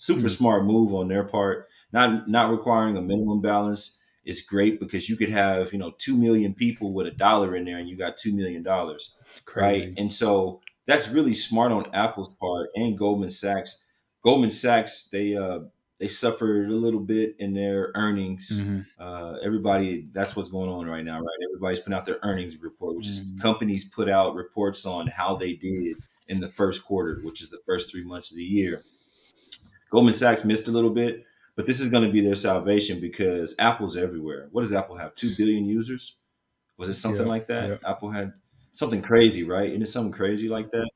super 0.00 0.20
mm-hmm. 0.20 0.28
smart 0.28 0.64
move 0.64 0.92
on 0.94 1.06
their 1.06 1.24
part. 1.24 1.68
Not 1.92 2.28
not 2.28 2.50
requiring 2.50 2.96
a 2.96 3.02
minimum 3.02 3.40
balance 3.40 4.02
is 4.30 4.42
great 4.42 4.78
because 4.78 5.08
you 5.08 5.16
could 5.16 5.28
have 5.28 5.72
you 5.72 5.78
know 5.78 5.92
two 5.98 6.16
million 6.16 6.54
people 6.54 6.92
with 6.92 7.06
a 7.06 7.10
dollar 7.10 7.56
in 7.56 7.64
there 7.64 7.78
and 7.78 7.88
you 7.88 7.96
got 7.96 8.16
two 8.16 8.34
million 8.34 8.62
dollars, 8.62 9.16
right? 9.54 9.92
And 9.98 10.12
so 10.12 10.60
that's 10.86 11.08
really 11.08 11.34
smart 11.34 11.72
on 11.72 11.92
Apple's 11.92 12.36
part 12.36 12.70
and 12.76 12.96
Goldman 12.96 13.30
Sachs. 13.30 13.84
Goldman 14.22 14.50
Sachs 14.50 15.08
they 15.08 15.36
uh, 15.36 15.60
they 15.98 16.08
suffered 16.08 16.70
a 16.70 16.74
little 16.74 17.00
bit 17.00 17.36
in 17.40 17.52
their 17.52 17.92
earnings. 17.94 18.50
Mm-hmm. 18.54 18.80
Uh, 18.98 19.34
everybody, 19.44 20.08
that's 20.12 20.34
what's 20.34 20.50
going 20.50 20.70
on 20.70 20.86
right 20.86 21.04
now, 21.04 21.18
right? 21.18 21.48
Everybody's 21.50 21.80
putting 21.80 21.94
out 21.94 22.06
their 22.06 22.20
earnings 22.22 22.56
report, 22.56 22.96
which 22.96 23.06
mm-hmm. 23.06 23.36
is 23.36 23.42
companies 23.42 23.90
put 23.90 24.08
out 24.08 24.34
reports 24.34 24.86
on 24.86 25.08
how 25.08 25.36
they 25.36 25.54
did 25.54 25.96
in 26.28 26.40
the 26.40 26.48
first 26.48 26.84
quarter, 26.86 27.20
which 27.22 27.42
is 27.42 27.50
the 27.50 27.60
first 27.66 27.90
three 27.90 28.04
months 28.04 28.30
of 28.30 28.38
the 28.38 28.44
year. 28.44 28.82
Goldman 29.90 30.14
Sachs 30.14 30.44
missed 30.44 30.68
a 30.68 30.70
little 30.70 30.90
bit, 30.90 31.26
but 31.56 31.66
this 31.66 31.80
is 31.80 31.90
going 31.90 32.04
to 32.04 32.12
be 32.12 32.20
their 32.20 32.34
salvation 32.34 33.00
because 33.00 33.54
Apple's 33.58 33.96
everywhere. 33.96 34.48
What 34.52 34.62
does 34.62 34.72
Apple 34.72 34.96
have? 34.96 35.14
Two 35.14 35.34
billion 35.36 35.64
users? 35.64 36.18
Was 36.76 36.88
it 36.88 36.94
something 36.94 37.22
yeah, 37.22 37.28
like 37.28 37.46
that? 37.48 37.68
Yeah. 37.68 37.90
Apple 37.90 38.10
had 38.10 38.32
something 38.72 39.02
crazy, 39.02 39.44
right? 39.44 39.68
Isn't 39.68 39.82
it 39.82 39.86
something 39.86 40.12
crazy 40.12 40.48
like 40.48 40.70
that? 40.70 40.88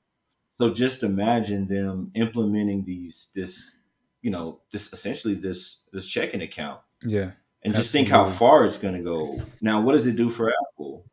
So 0.55 0.73
just 0.73 1.03
imagine 1.03 1.67
them 1.67 2.13
implementing 2.15 2.85
these 2.85 3.31
this 3.35 3.83
you 4.23 4.31
know 4.31 4.61
this 4.73 4.93
essentially 4.93 5.35
this 5.35 5.89
this 5.93 6.09
checking 6.09 6.43
account. 6.43 6.81
Yeah. 7.03 7.33
And 7.63 7.75
absolutely. 7.75 7.81
just 7.81 7.93
think 7.93 8.09
how 8.09 8.27
far 8.27 8.67
it's 8.67 8.79
going 8.79 8.95
to 8.95 9.03
go. 9.03 9.43
Now, 9.61 9.81
what 9.81 9.93
does 9.93 10.07
it 10.07 10.17
do 10.17 10.31
for 10.31 10.51
Apple? 10.51 11.07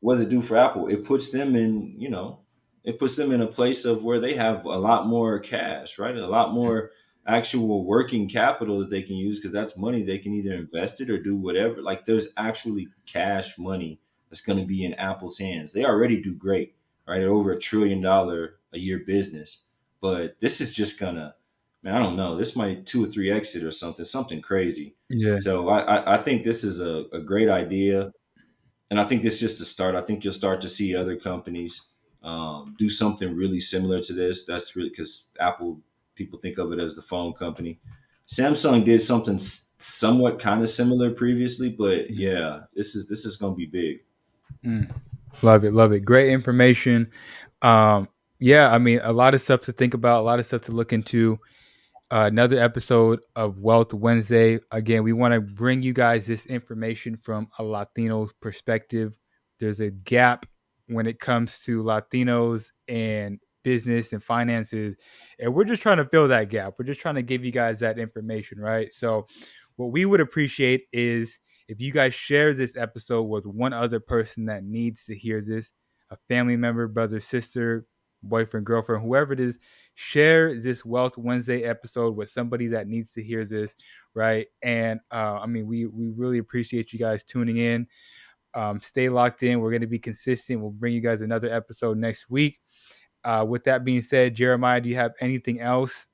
What 0.00 0.14
does 0.14 0.26
it 0.26 0.30
do 0.30 0.42
for 0.42 0.58
Apple? 0.58 0.88
It 0.88 1.06
puts 1.06 1.30
them 1.30 1.56
in, 1.56 1.94
you 1.98 2.10
know, 2.10 2.40
it 2.84 2.98
puts 2.98 3.16
them 3.16 3.32
in 3.32 3.40
a 3.40 3.46
place 3.46 3.86
of 3.86 4.04
where 4.04 4.20
they 4.20 4.34
have 4.34 4.66
a 4.66 4.78
lot 4.78 5.06
more 5.06 5.38
cash, 5.38 5.98
right? 5.98 6.14
A 6.14 6.26
lot 6.26 6.52
more 6.52 6.90
actual 7.26 7.84
working 7.84 8.28
capital 8.28 8.80
that 8.80 8.90
they 8.90 9.02
can 9.02 9.16
use 9.16 9.38
because 9.38 9.52
that's 9.52 9.76
money 9.76 10.02
they 10.02 10.18
can 10.18 10.34
either 10.34 10.54
invest 10.54 11.00
it 11.00 11.10
or 11.10 11.22
do 11.22 11.36
whatever. 11.36 11.80
Like 11.80 12.04
there's 12.04 12.32
actually 12.36 12.88
cash 13.06 13.58
money 13.58 14.00
that's 14.28 14.42
going 14.42 14.58
to 14.58 14.66
be 14.66 14.84
in 14.84 14.94
Apple's 14.94 15.38
hands. 15.38 15.72
They 15.72 15.84
already 15.84 16.20
do 16.20 16.34
great, 16.34 16.74
right? 17.08 17.22
Over 17.22 17.52
a 17.52 17.58
trillion 17.58 18.00
dollar 18.00 18.56
a 18.72 18.78
year 18.78 19.02
business, 19.06 19.64
but 20.00 20.36
this 20.40 20.60
is 20.60 20.74
just 20.74 21.00
gonna, 21.00 21.34
man, 21.82 21.94
I 21.94 21.98
don't 21.98 22.16
know. 22.16 22.36
This 22.36 22.56
might 22.56 22.86
two 22.86 23.04
or 23.04 23.08
three 23.08 23.30
exit 23.30 23.62
or 23.62 23.72
something, 23.72 24.04
something 24.04 24.42
crazy. 24.42 24.96
Yeah. 25.08 25.38
So 25.38 25.68
I, 25.68 25.80
I, 25.80 26.18
I 26.18 26.22
think 26.22 26.44
this 26.44 26.64
is 26.64 26.80
a, 26.80 27.04
a 27.12 27.20
great 27.20 27.48
idea. 27.48 28.12
And 28.90 29.00
I 29.00 29.06
think 29.06 29.22
this 29.22 29.34
is 29.34 29.40
just 29.40 29.60
a 29.60 29.64
start. 29.64 29.94
I 29.94 30.02
think 30.02 30.22
you'll 30.22 30.34
start 30.34 30.60
to 30.60 30.68
see 30.68 30.94
other 30.94 31.16
companies 31.16 31.88
um, 32.22 32.74
do 32.78 32.90
something 32.90 33.34
really 33.34 33.60
similar 33.60 34.00
to 34.00 34.12
this. 34.12 34.44
That's 34.44 34.76
really 34.76 34.90
because 34.90 35.32
Apple 35.40 35.80
people 36.14 36.38
think 36.38 36.58
of 36.58 36.72
it 36.72 36.78
as 36.78 36.94
the 36.94 37.02
phone 37.02 37.32
company. 37.32 37.80
Samsung 38.26 38.84
did 38.84 39.02
something 39.02 39.38
somewhat 39.38 40.38
kind 40.38 40.62
of 40.62 40.68
similar 40.68 41.10
previously, 41.10 41.70
but 41.70 42.08
mm-hmm. 42.08 42.14
yeah, 42.14 42.60
this 42.74 42.94
is 42.94 43.08
this 43.08 43.24
is 43.24 43.36
going 43.36 43.52
to 43.52 43.56
be 43.56 43.66
big. 43.66 44.00
Mm. 44.64 44.94
Love 45.42 45.64
it, 45.64 45.72
love 45.72 45.92
it. 45.92 46.00
Great 46.00 46.30
information. 46.30 47.10
Um, 47.62 48.08
yeah, 48.38 48.72
I 48.72 48.78
mean, 48.78 49.00
a 49.02 49.12
lot 49.12 49.34
of 49.34 49.40
stuff 49.40 49.62
to 49.62 49.72
think 49.72 49.94
about, 49.94 50.20
a 50.20 50.22
lot 50.22 50.38
of 50.38 50.46
stuff 50.46 50.62
to 50.62 50.72
look 50.72 50.92
into. 50.92 51.38
Uh, 52.10 52.26
another 52.26 52.60
episode 52.60 53.24
of 53.34 53.58
Wealth 53.58 53.94
Wednesday. 53.94 54.60
Again, 54.70 55.02
we 55.02 55.12
want 55.12 55.32
to 55.34 55.40
bring 55.40 55.82
you 55.82 55.94
guys 55.94 56.26
this 56.26 56.44
information 56.46 57.16
from 57.16 57.48
a 57.58 57.64
Latino's 57.64 58.32
perspective. 58.34 59.18
There's 59.58 59.80
a 59.80 59.90
gap 59.90 60.46
when 60.86 61.06
it 61.06 61.18
comes 61.18 61.60
to 61.60 61.82
Latinos 61.82 62.70
and 62.88 63.40
business 63.64 64.12
and 64.12 64.22
finances. 64.22 64.94
And 65.40 65.52
we're 65.52 65.64
just 65.64 65.82
trying 65.82 65.96
to 65.96 66.04
fill 66.04 66.28
that 66.28 66.50
gap. 66.50 66.74
We're 66.78 66.84
just 66.84 67.00
trying 67.00 67.16
to 67.16 67.22
give 67.22 67.44
you 67.44 67.50
guys 67.50 67.80
that 67.80 67.98
information, 67.98 68.60
right? 68.60 68.92
So, 68.94 69.26
what 69.76 69.90
we 69.90 70.04
would 70.04 70.20
appreciate 70.20 70.84
is 70.92 71.40
if 71.66 71.80
you 71.80 71.90
guys 71.92 72.14
share 72.14 72.52
this 72.52 72.76
episode 72.76 73.22
with 73.24 73.46
one 73.46 73.72
other 73.72 73.98
person 73.98 74.46
that 74.46 74.62
needs 74.62 75.06
to 75.06 75.16
hear 75.16 75.40
this 75.40 75.72
a 76.10 76.16
family 76.28 76.56
member, 76.56 76.86
brother, 76.86 77.18
sister, 77.18 77.86
boyfriend, 78.22 78.66
girlfriend, 78.66 79.02
whoever 79.02 79.32
it 79.32 79.40
is, 79.40 79.58
share 79.94 80.54
this 80.54 80.84
Wealth 80.84 81.16
Wednesday 81.16 81.64
episode 81.64 82.16
with 82.16 82.28
somebody 82.28 82.68
that 82.68 82.86
needs 82.86 83.12
to 83.12 83.22
hear 83.22 83.44
this, 83.44 83.74
right? 84.14 84.46
And 84.62 85.00
uh, 85.10 85.38
I 85.42 85.46
mean, 85.46 85.66
we 85.66 85.86
we 85.86 86.10
really 86.10 86.38
appreciate 86.38 86.92
you 86.92 86.98
guys 86.98 87.24
tuning 87.24 87.56
in. 87.56 87.86
Um, 88.54 88.80
stay 88.80 89.08
locked 89.08 89.42
in. 89.42 89.60
We're 89.60 89.70
going 89.70 89.80
to 89.80 89.86
be 89.86 89.98
consistent. 89.98 90.60
We'll 90.60 90.70
bring 90.70 90.94
you 90.94 91.00
guys 91.00 91.20
another 91.20 91.52
episode 91.52 91.98
next 91.98 92.30
week. 92.30 92.60
Uh, 93.24 93.44
with 93.46 93.64
that 93.64 93.84
being 93.84 94.02
said, 94.02 94.34
Jeremiah, 94.34 94.80
do 94.80 94.88
you 94.88 94.96
have 94.96 95.14
anything 95.20 95.60
else 95.60 96.06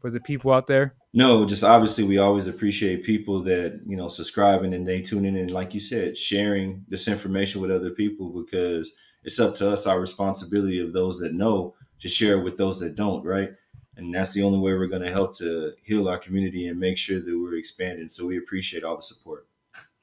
for 0.00 0.10
the 0.10 0.20
people 0.20 0.52
out 0.52 0.66
there? 0.66 0.94
No, 1.12 1.44
just 1.46 1.64
obviously 1.64 2.04
we 2.04 2.18
always 2.18 2.46
appreciate 2.46 3.04
people 3.04 3.42
that 3.44 3.80
you 3.86 3.96
know 3.96 4.08
subscribing 4.08 4.74
and 4.74 4.86
they 4.86 5.00
tune 5.00 5.24
in 5.24 5.36
and 5.36 5.50
like 5.50 5.74
you 5.74 5.80
said, 5.80 6.16
sharing 6.16 6.84
this 6.88 7.08
information 7.08 7.60
with 7.60 7.70
other 7.70 7.90
people 7.90 8.28
because 8.30 8.94
it's 9.22 9.40
up 9.40 9.54
to 9.56 9.72
us, 9.72 9.86
our 9.86 10.00
responsibility 10.00 10.80
of 10.80 10.92
those 10.92 11.18
that 11.20 11.34
know 11.34 11.74
to 12.00 12.08
share 12.08 12.38
with 12.38 12.58
those 12.58 12.80
that 12.80 12.96
don't, 12.96 13.24
right? 13.24 13.50
And 13.96 14.14
that's 14.14 14.34
the 14.34 14.42
only 14.42 14.58
way 14.58 14.72
we're 14.72 14.88
going 14.88 15.02
to 15.02 15.12
help 15.12 15.36
to 15.38 15.72
heal 15.82 16.08
our 16.08 16.18
community 16.18 16.66
and 16.68 16.78
make 16.78 16.98
sure 16.98 17.20
that 17.20 17.40
we're 17.42 17.56
expanding. 17.56 18.08
So 18.08 18.26
we 18.26 18.36
appreciate 18.36 18.84
all 18.84 18.96
the 18.96 19.02
support. 19.02 19.46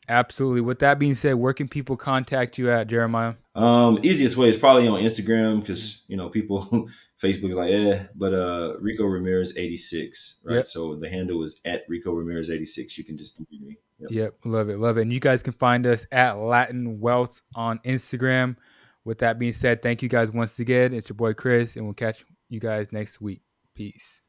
Absolutely. 0.07 0.61
With 0.61 0.79
that 0.79 0.97
being 0.97 1.15
said, 1.15 1.35
where 1.35 1.53
can 1.53 1.67
people 1.67 1.97
contact 1.97 2.57
you 2.57 2.71
at, 2.71 2.87
Jeremiah? 2.87 3.35
Um, 3.53 3.99
easiest 4.03 4.37
way 4.37 4.47
is 4.47 4.57
probably 4.57 4.87
on 4.87 5.01
Instagram 5.01 5.59
because 5.59 6.03
you 6.07 6.15
know 6.15 6.29
people 6.29 6.65
Facebook 7.21 7.49
is 7.49 7.57
like 7.57 7.71
eh, 7.71 8.05
but 8.15 8.33
uh 8.33 8.77
Rico 8.79 9.03
Ramirez 9.03 9.57
eighty 9.57 9.77
six, 9.77 10.39
right? 10.43 10.55
Yep. 10.55 10.65
So 10.67 10.95
the 10.95 11.09
handle 11.09 11.43
is 11.43 11.59
at 11.65 11.81
Rico 11.89 12.13
Ramirez 12.13 12.49
eighty 12.49 12.65
six. 12.65 12.97
You 12.97 13.03
can 13.03 13.17
just 13.17 13.41
DM 13.41 13.61
me. 13.61 13.77
Yep. 13.99 14.11
yep, 14.11 14.33
love 14.45 14.69
it, 14.69 14.79
love 14.79 14.97
it. 14.97 15.03
And 15.03 15.13
you 15.13 15.19
guys 15.19 15.43
can 15.43 15.53
find 15.53 15.85
us 15.85 16.05
at 16.11 16.37
Latin 16.37 16.99
Wealth 16.99 17.41
on 17.53 17.77
Instagram. 17.79 18.55
With 19.03 19.19
that 19.19 19.37
being 19.37 19.53
said, 19.53 19.81
thank 19.81 20.01
you 20.01 20.09
guys 20.09 20.31
once 20.31 20.57
again. 20.59 20.93
It's 20.93 21.09
your 21.09 21.15
boy 21.15 21.33
Chris, 21.33 21.75
and 21.75 21.85
we'll 21.85 21.93
catch 21.93 22.23
you 22.49 22.59
guys 22.59 22.91
next 22.91 23.19
week. 23.21 23.41
Peace. 23.75 24.21